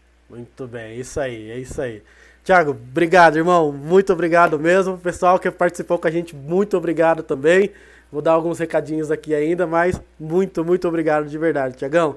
[0.65, 2.03] Muito bem, é isso aí, é isso aí.
[2.43, 3.71] Tiago, obrigado, irmão.
[3.71, 4.97] Muito obrigado mesmo.
[4.97, 7.71] Pessoal que participou com a gente, muito obrigado também.
[8.11, 12.17] Vou dar alguns recadinhos aqui ainda, mas muito, muito obrigado de verdade, Tiagão.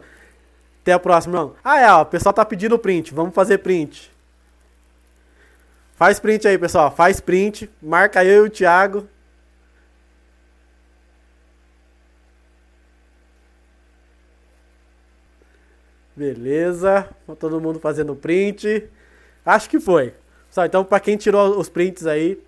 [0.82, 1.56] Até a próxima, irmão.
[1.61, 3.14] Ah, é, ó, o pessoal tá pedindo print.
[3.14, 4.10] Vamos fazer print.
[5.98, 6.90] Faz print aí, pessoal.
[6.90, 7.69] Faz print.
[7.82, 9.06] Marca eu e o Thiago.
[16.18, 17.07] Beleza.
[17.39, 18.89] Todo mundo fazendo print.
[19.45, 20.15] Acho que foi.
[20.49, 22.41] Só então para quem tirou os prints aí,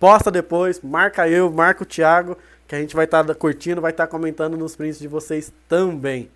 [0.00, 3.92] posta depois, marca eu, marca o Thiago, que a gente vai estar tá curtindo, vai
[3.92, 6.28] estar tá comentando nos prints de vocês também.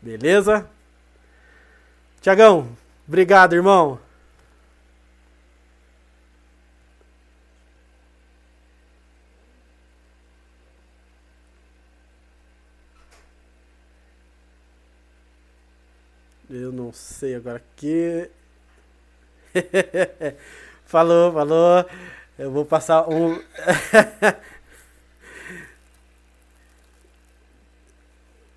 [0.00, 0.66] Beleza?
[2.22, 2.68] Tiagão,
[3.06, 3.98] obrigado, irmão.
[16.60, 18.30] Eu não sei agora aqui.
[20.84, 21.86] falou, falou.
[22.38, 23.36] Eu vou passar um.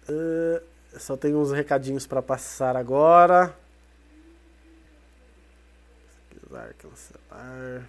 [0.10, 0.62] uh,
[1.00, 3.56] só tenho uns recadinhos para passar agora.
[6.30, 7.88] Pesquisar, cancelar.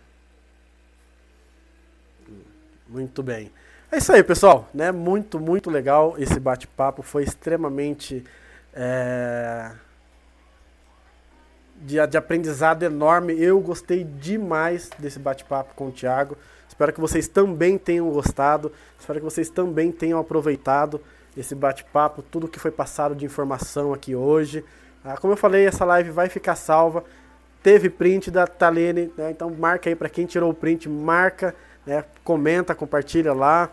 [2.87, 3.51] Muito bem.
[3.91, 4.69] É isso aí, pessoal.
[4.73, 4.93] Né?
[4.93, 7.03] Muito, muito legal esse bate-papo.
[7.03, 8.25] Foi extremamente.
[8.73, 9.73] É
[11.81, 13.41] de, de aprendizado enorme.
[13.41, 16.37] Eu gostei demais desse bate-papo com o Thiago.
[16.69, 18.73] Espero que vocês também tenham gostado.
[18.99, 21.01] Espero que vocês também tenham aproveitado
[21.37, 24.65] esse bate-papo, tudo que foi passado de informação aqui hoje.
[25.05, 27.05] Ah, como eu falei, essa live vai ficar salva.
[27.63, 29.31] Teve print da Talene, né?
[29.31, 31.55] então marca aí para quem tirou o print, marca,
[31.87, 32.05] né?
[32.23, 33.71] comenta, compartilha lá.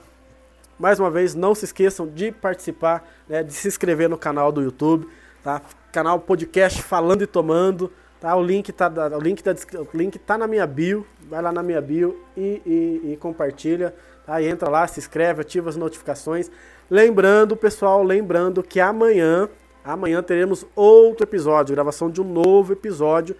[0.79, 3.43] Mais uma vez, não se esqueçam de participar, né?
[3.43, 5.07] de se inscrever no canal do YouTube,
[5.43, 5.61] tá?
[5.91, 7.91] Canal podcast Falando e Tomando.
[8.19, 8.35] Tá?
[8.35, 11.05] O, link tá, o, link tá, o link tá na minha bio.
[11.29, 13.93] Vai lá na minha bio e, e, e compartilha.
[14.25, 14.41] Tá?
[14.41, 16.49] E entra lá, se inscreve, ativa as notificações.
[16.89, 19.49] Lembrando, pessoal, lembrando que amanhã,
[19.83, 23.35] amanhã teremos outro episódio, gravação de um novo episódio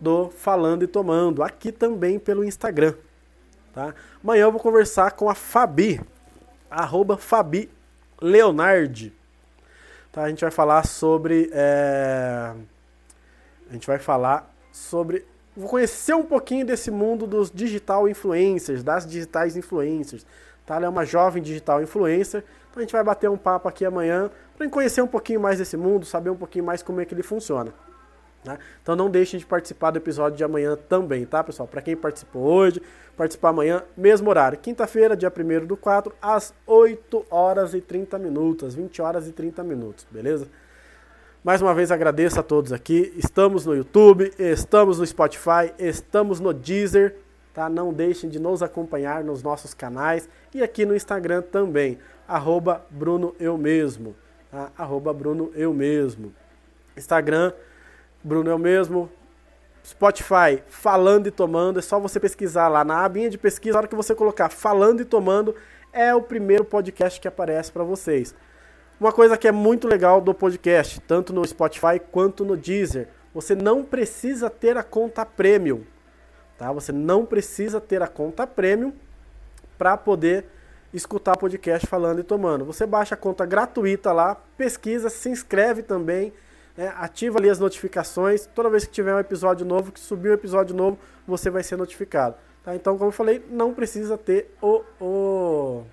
[0.00, 2.94] do Falando e Tomando, aqui também pelo Instagram.
[3.72, 3.94] Tá?
[4.22, 6.00] Amanhã eu vou conversar com a Fabi,
[6.70, 7.70] arroba Fabi
[8.20, 9.15] Leonardi.
[10.16, 10.22] Tá?
[10.22, 11.50] A gente vai falar sobre.
[11.52, 12.54] É
[13.68, 15.24] a gente vai falar sobre.
[15.56, 20.26] Vou conhecer um pouquinho desse mundo dos digital influencers, das digitais influencers.
[20.64, 20.76] Tá?
[20.76, 22.44] Ela é uma jovem digital influencer.
[22.70, 25.76] Então a gente vai bater um papo aqui amanhã para conhecer um pouquinho mais desse
[25.76, 27.72] mundo, saber um pouquinho mais como é que ele funciona.
[28.46, 28.60] Tá?
[28.80, 31.66] Então não deixem de participar do episódio de amanhã também, tá, pessoal?
[31.66, 32.80] Para quem participou hoje,
[33.16, 34.56] participar amanhã, mesmo horário.
[34.56, 39.64] Quinta-feira, dia 1 do 4, às 8 horas e 30 minutos, 20 horas e 30
[39.64, 40.46] minutos, beleza?
[41.42, 43.12] Mais uma vez agradeço a todos aqui.
[43.16, 47.16] Estamos no YouTube, estamos no Spotify, estamos no Deezer.
[47.52, 47.68] Tá?
[47.68, 51.98] Não deixem de nos acompanhar nos nossos canais e aqui no Instagram também.
[52.28, 54.14] Arroba Bruno Eu Mesmo.
[54.52, 54.70] Tá?
[54.78, 56.32] Arroba Bruno Eu Mesmo.
[56.96, 57.52] Instagram,
[58.26, 59.08] Bruno Eu Mesmo.
[59.84, 61.78] Spotify, Falando e Tomando.
[61.78, 63.74] É só você pesquisar lá na abinha de pesquisa.
[63.74, 65.54] Na hora que você colocar Falando e Tomando,
[65.92, 68.34] é o primeiro podcast que aparece para vocês.
[68.98, 73.54] Uma coisa que é muito legal do podcast, tanto no Spotify quanto no Deezer, você
[73.54, 75.84] não precisa ter a conta premium,
[76.58, 76.72] tá?
[76.72, 78.92] Você não precisa ter a conta premium
[79.78, 80.46] para poder
[80.92, 82.64] escutar podcast falando e tomando.
[82.64, 86.32] Você baixa a conta gratuita lá, pesquisa, se inscreve também,
[86.76, 86.92] né?
[86.96, 88.46] ativa ali as notificações.
[88.54, 91.76] Toda vez que tiver um episódio novo, que subir um episódio novo, você vai ser
[91.76, 92.36] notificado.
[92.64, 92.74] Tá?
[92.74, 95.84] Então, como eu falei, não precisa ter o, o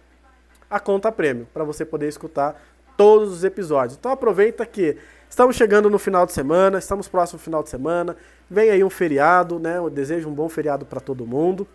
[0.70, 2.60] a conta premium para você poder escutar
[2.98, 3.98] todos os episódios.
[3.98, 4.98] Então aproveita que
[5.30, 8.16] estamos chegando no final de semana, estamos próximo final de semana,
[8.50, 9.78] vem aí um feriado, né?
[9.78, 11.68] Eu desejo um bom feriado para todo mundo.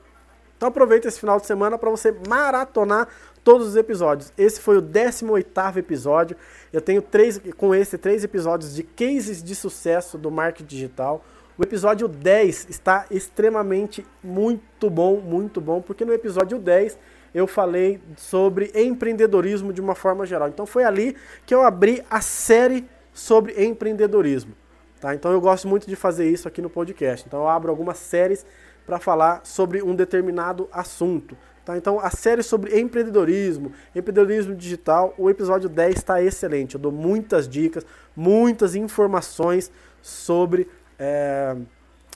[0.57, 3.07] Então aproveita esse final de semana para você maratonar
[3.49, 4.31] todos os episódios.
[4.37, 6.37] Esse foi o 18º episódio.
[6.71, 11.25] Eu tenho três com esse três episódios de cases de sucesso do marketing digital.
[11.57, 16.99] O episódio 10 está extremamente muito bom, muito bom, porque no episódio 10
[17.35, 20.49] eu falei sobre empreendedorismo de uma forma geral.
[20.49, 21.17] Então foi ali
[21.47, 22.85] que eu abri a série
[23.15, 24.53] sobre empreendedorismo.
[25.01, 25.15] Tá?
[25.15, 27.27] Então eu gosto muito de fazer isso aqui no podcast.
[27.27, 28.45] Então eu abro algumas séries
[28.85, 31.35] para falar sobre um determinado assunto.
[31.69, 31.77] Tá?
[31.77, 36.77] Então a série sobre empreendedorismo, empreendedorismo digital, o episódio 10 está excelente.
[36.77, 37.85] Eu dou muitas dicas,
[38.17, 39.71] muitas informações
[40.01, 40.67] sobre
[40.99, 41.55] é,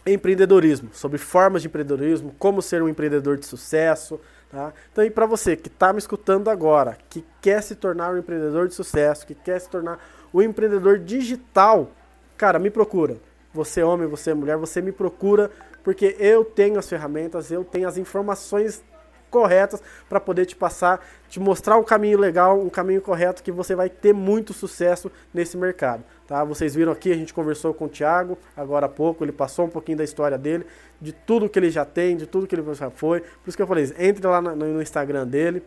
[0.06, 4.18] empreendedorismo, sobre formas de empreendedorismo, como ser um empreendedor de sucesso,
[4.50, 4.70] Tá?
[4.92, 8.68] Então, e para você que está me escutando agora, que quer se tornar um empreendedor
[8.68, 9.98] de sucesso, que quer se tornar
[10.32, 11.90] um empreendedor digital,
[12.36, 13.16] cara, me procura.
[13.54, 15.50] Você é homem, você é mulher, você me procura
[15.82, 18.84] porque eu tenho as ferramentas, eu tenho as informações
[19.32, 23.74] corretas para poder te passar, te mostrar um caminho legal, um caminho correto que você
[23.74, 26.04] vai ter muito sucesso nesse mercado.
[26.28, 26.44] Tá?
[26.44, 29.70] Vocês viram aqui, a gente conversou com o Thiago agora há pouco, ele passou um
[29.70, 30.66] pouquinho da história dele,
[31.00, 33.20] de tudo que ele já tem, de tudo que ele já foi.
[33.20, 35.62] Por isso que eu falei, entre lá no Instagram dele.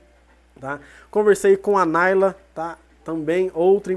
[0.62, 0.80] Tá?
[1.12, 2.78] Conversei com a Naila, tá?
[3.04, 3.94] também outra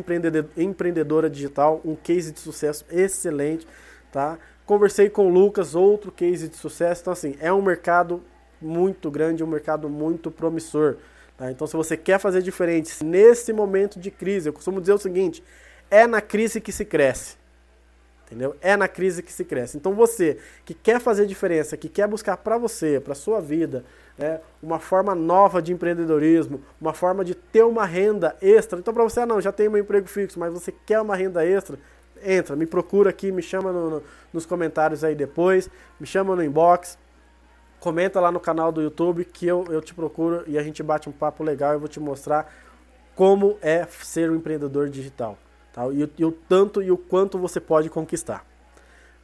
[0.57, 3.67] empreendedora digital, um case de sucesso excelente.
[4.11, 4.39] Tá?
[4.67, 7.01] Conversei com o Lucas, outro case de sucesso.
[7.01, 8.23] Então, assim, é um mercado
[8.61, 10.97] muito grande, um mercado muito promissor.
[11.37, 11.51] Tá?
[11.51, 15.43] Então, se você quer fazer diferente nesse momento de crise, eu costumo dizer o seguinte:
[15.91, 17.37] é na crise que se cresce.
[18.27, 18.55] Entendeu?
[18.61, 19.79] É na crise que se cresce.
[19.79, 23.85] Então, você que quer fazer diferença, que quer buscar para você, para sua vida,
[24.19, 28.79] né, uma forma nova de empreendedorismo, uma forma de ter uma renda extra.
[28.79, 31.47] Então, para você, ah, não, já tem um emprego fixo, mas você quer uma renda
[31.47, 31.79] extra,
[32.23, 36.45] entra, me procura aqui, me chama no, no, nos comentários aí depois, me chama no
[36.45, 36.99] inbox
[37.81, 41.09] comenta lá no canal do YouTube que eu, eu te procuro e a gente bate
[41.09, 41.73] um papo legal.
[41.73, 42.53] Eu vou te mostrar
[43.15, 45.39] como é ser um empreendedor digital.
[45.73, 45.87] Tá?
[45.93, 48.45] E, e o tanto e o quanto você pode conquistar.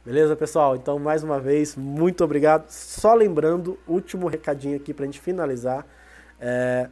[0.05, 0.75] Beleza, pessoal?
[0.75, 2.69] Então, mais uma vez, muito obrigado.
[2.69, 5.85] Só lembrando, último recadinho aqui pra gente finalizar.
[6.39, 6.89] É,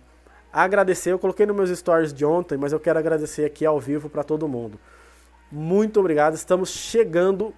[0.52, 4.10] agradecer, eu coloquei nos meus stories de ontem, mas eu quero agradecer aqui ao vivo
[4.10, 4.80] para todo mundo.
[5.52, 6.34] Muito obrigado.
[6.34, 7.54] Estamos chegando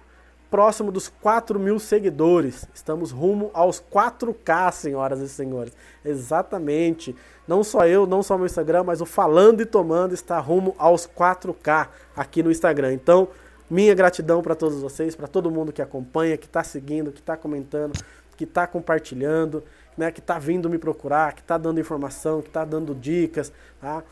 [0.50, 2.66] próximo dos 4 mil seguidores.
[2.74, 5.72] Estamos rumo aos 4K, senhoras e senhores.
[6.04, 7.14] Exatamente.
[7.46, 11.06] Não só eu, não só meu Instagram, mas o Falando e Tomando está rumo aos
[11.06, 12.92] 4K aqui no Instagram.
[12.92, 13.28] Então,
[13.68, 17.36] minha gratidão para todos vocês, para todo mundo que acompanha, que está seguindo, que está
[17.36, 17.92] comentando,
[18.36, 19.62] que está compartilhando,
[19.96, 23.52] né, que está vindo me procurar, que está dando informação, que está dando dicas.
[23.80, 24.02] Tá?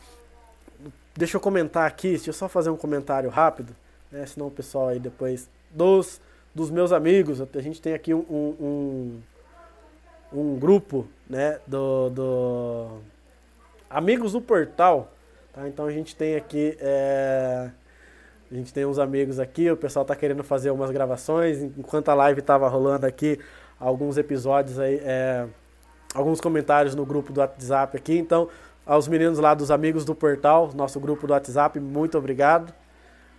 [1.17, 3.75] Deixa eu comentar aqui, deixa eu só fazer um comentário rápido,
[4.11, 6.21] né, senão o pessoal aí depois dos,
[6.55, 7.41] dos meus amigos.
[7.41, 9.21] A gente tem aqui um, um,
[10.33, 12.89] um grupo né, do, do
[13.91, 15.13] Amigos do Portal.
[15.53, 15.69] Tá?
[15.69, 16.77] Então a gente tem aqui.
[16.81, 17.71] É,
[18.51, 21.61] a gente tem uns amigos aqui, o pessoal está querendo fazer umas gravações.
[21.61, 23.39] Enquanto a live estava rolando aqui,
[23.81, 25.01] alguns episódios aí.
[25.03, 25.47] É,
[26.15, 28.17] alguns comentários no grupo do WhatsApp aqui.
[28.17, 28.49] Então,
[28.87, 32.73] aos meninos lá dos Amigos do Portal, nosso grupo do WhatsApp, muito obrigado.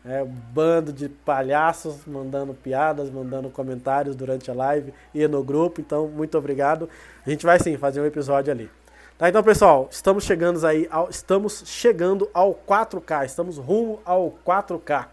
[0.06, 5.82] É, um bando de palhaços mandando piadas, mandando comentários durante a live e no grupo.
[5.82, 6.88] Então, muito obrigado.
[7.26, 8.70] A gente vai sim fazer um episódio ali.
[9.18, 15.08] Tá, então, pessoal, estamos chegando aí ao, estamos chegando ao 4K, estamos rumo ao 4K.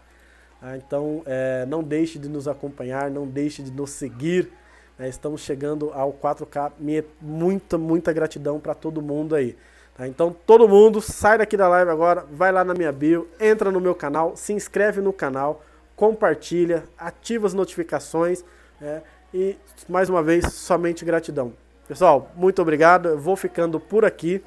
[0.59, 4.51] Tá, então, é, não deixe de nos acompanhar, não deixe de nos seguir.
[4.99, 6.73] Né, estamos chegando ao 4K.
[6.77, 9.55] Minha, muita, muita gratidão para todo mundo aí.
[9.95, 10.07] Tá?
[10.07, 13.79] Então todo mundo sai daqui da live agora, vai lá na minha bio, entra no
[13.79, 15.63] meu canal, se inscreve no canal,
[15.95, 18.43] compartilha, ativa as notificações
[18.79, 19.01] né?
[19.33, 19.55] e
[19.87, 21.53] mais uma vez somente gratidão.
[21.87, 23.09] Pessoal, muito obrigado.
[23.09, 24.43] Eu vou ficando por aqui.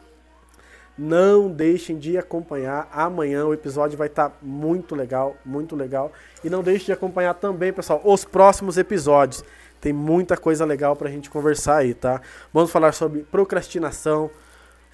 [0.97, 2.89] Não deixem de acompanhar.
[2.90, 6.10] Amanhã o episódio vai estar muito legal, muito legal.
[6.43, 9.44] E não deixem de acompanhar também, pessoal, os próximos episódios.
[9.81, 12.23] Tem muita coisa legal para a gente conversar aí, tá?
[12.52, 14.31] Vamos falar sobre procrastinação,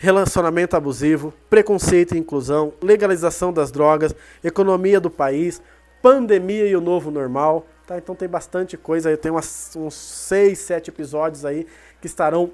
[0.03, 4.12] relacionamento abusivo, preconceito e inclusão, legalização das drogas,
[4.43, 5.62] economia do país,
[6.03, 7.65] pandemia e o novo normal.
[7.87, 7.99] Tá?
[7.99, 9.12] Então tem bastante coisa.
[9.12, 11.69] Eu tenho uns 6, 7 episódios aí
[12.01, 12.51] que estarão,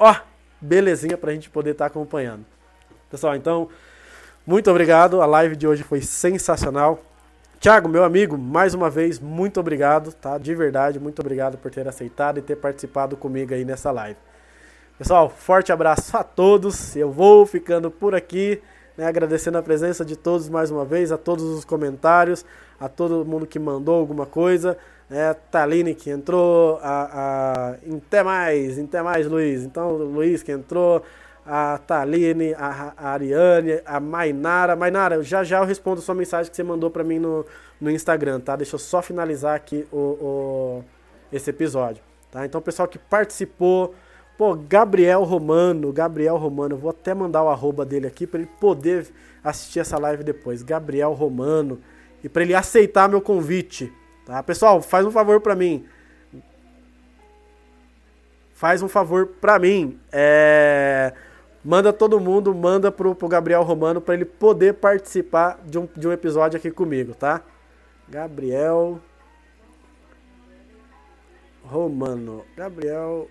[0.00, 0.16] ó,
[0.60, 2.44] belezinha pra gente poder estar tá acompanhando.
[3.08, 3.68] Pessoal, então,
[4.44, 5.22] muito obrigado.
[5.22, 7.04] A live de hoje foi sensacional.
[7.60, 10.36] Tiago, meu amigo, mais uma vez, muito obrigado, tá?
[10.38, 14.18] De verdade, muito obrigado por ter aceitado e ter participado comigo aí nessa live.
[15.00, 16.94] Pessoal, forte abraço a todos.
[16.94, 18.60] Eu vou ficando por aqui,
[18.98, 22.44] né, agradecendo a presença de todos mais uma vez, a todos os comentários,
[22.78, 24.76] a todo mundo que mandou alguma coisa.
[25.08, 29.62] Né, Taline que entrou, a, a até mais, até mais Luiz.
[29.62, 31.02] Então, Luiz que entrou,
[31.46, 34.76] a Taline, a, a Ariane, a Mainara.
[34.76, 37.46] Mainara, já já eu respondo a sua mensagem que você mandou para mim no,
[37.80, 38.54] no Instagram, tá?
[38.54, 40.84] Deixa eu só finalizar aqui o, o
[41.32, 42.44] esse episódio, tá?
[42.44, 43.94] Então, pessoal que participou,
[44.40, 49.06] Pô, Gabriel Romano, Gabriel Romano, vou até mandar o arroba dele aqui para ele poder
[49.44, 50.62] assistir essa live depois.
[50.62, 51.78] Gabriel Romano
[52.24, 53.92] e para ele aceitar meu convite,
[54.24, 54.42] tá?
[54.42, 55.84] Pessoal, faz um favor para mim.
[58.54, 61.12] Faz um favor para mim, é...
[61.62, 66.08] manda todo mundo, manda pro, pro Gabriel Romano para ele poder participar de um, de
[66.08, 67.42] um episódio aqui comigo, tá?
[68.08, 68.98] Gabriel
[71.62, 73.28] Romano, Gabriel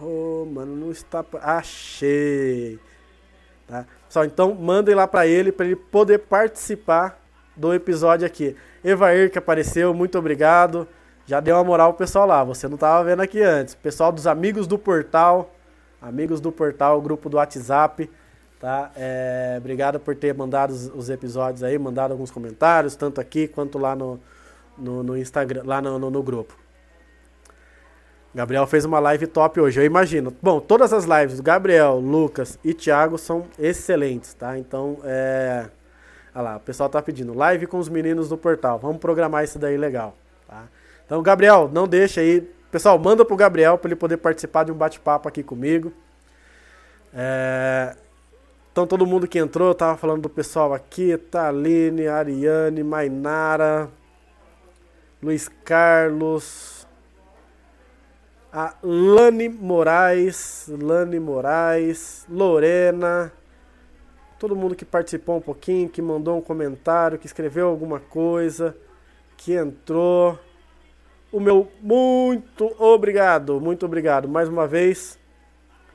[0.00, 1.24] Oh, mano, não está.
[1.42, 2.78] Achei!
[3.66, 3.86] Tá?
[4.08, 7.20] Só então mandem lá para ele, para ele poder participar
[7.56, 8.56] do episódio aqui.
[8.82, 10.88] Evair que apareceu, muito obrigado.
[11.26, 13.74] Já deu uma moral pro pessoal lá, você não tava vendo aqui antes.
[13.74, 15.54] Pessoal dos amigos do portal,
[16.02, 18.10] amigos do portal, grupo do WhatsApp,
[18.58, 18.90] tá?
[18.96, 23.78] É, obrigado por ter mandado os, os, episódios aí, mandado alguns comentários, tanto aqui quanto
[23.78, 24.18] lá no,
[24.76, 26.56] no, no Instagram, lá no, no, no grupo.
[28.32, 30.32] Gabriel fez uma live top hoje, eu imagino.
[30.40, 34.56] Bom, todas as lives Gabriel, Lucas e Thiago são excelentes, tá?
[34.56, 35.66] Então, é.
[36.32, 38.78] Olha lá, o pessoal tá pedindo live com os meninos do portal.
[38.78, 40.16] Vamos programar isso daí legal,
[40.46, 40.68] tá?
[41.04, 42.40] Então, Gabriel, não deixa aí.
[42.70, 45.92] Pessoal, manda pro Gabriel para ele poder participar de um bate-papo aqui comigo.
[47.12, 47.96] É...
[48.70, 53.90] Então, todo mundo que entrou, tava falando do pessoal aqui: Taline, Ariane, Mainara,
[55.20, 56.79] Luiz Carlos
[58.52, 63.32] a Lani Moraes, Lani Moraes, Lorena,
[64.38, 68.76] todo mundo que participou um pouquinho, que mandou um comentário, que escreveu alguma coisa,
[69.36, 70.38] que entrou.
[71.30, 75.16] O meu muito obrigado, muito obrigado mais uma vez.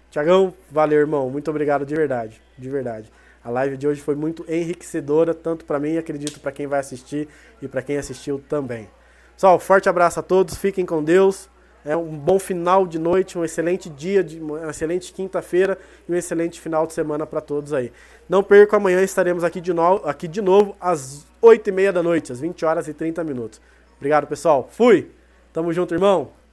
[0.10, 3.11] Tiagão, valeu, irmão, muito obrigado de verdade, de verdade.
[3.44, 7.27] A live de hoje foi muito enriquecedora, tanto para mim acredito para quem vai assistir
[7.61, 8.90] e para quem assistiu também.
[9.34, 11.49] Pessoal, forte abraço a todos, fiquem com Deus.
[11.86, 15.78] É um bom final de noite, um excelente dia, de, uma excelente quinta-feira
[16.10, 17.91] e um excelente final de semana para todos aí.
[18.28, 22.02] Não percam, amanhã estaremos aqui de, no, aqui de novo às 8 e meia da
[22.02, 23.62] noite, às 20 horas e 30 minutos.
[23.98, 24.68] Obrigado, pessoal.
[24.72, 25.12] Fui!
[25.53, 26.45] Tamo junto, irmão!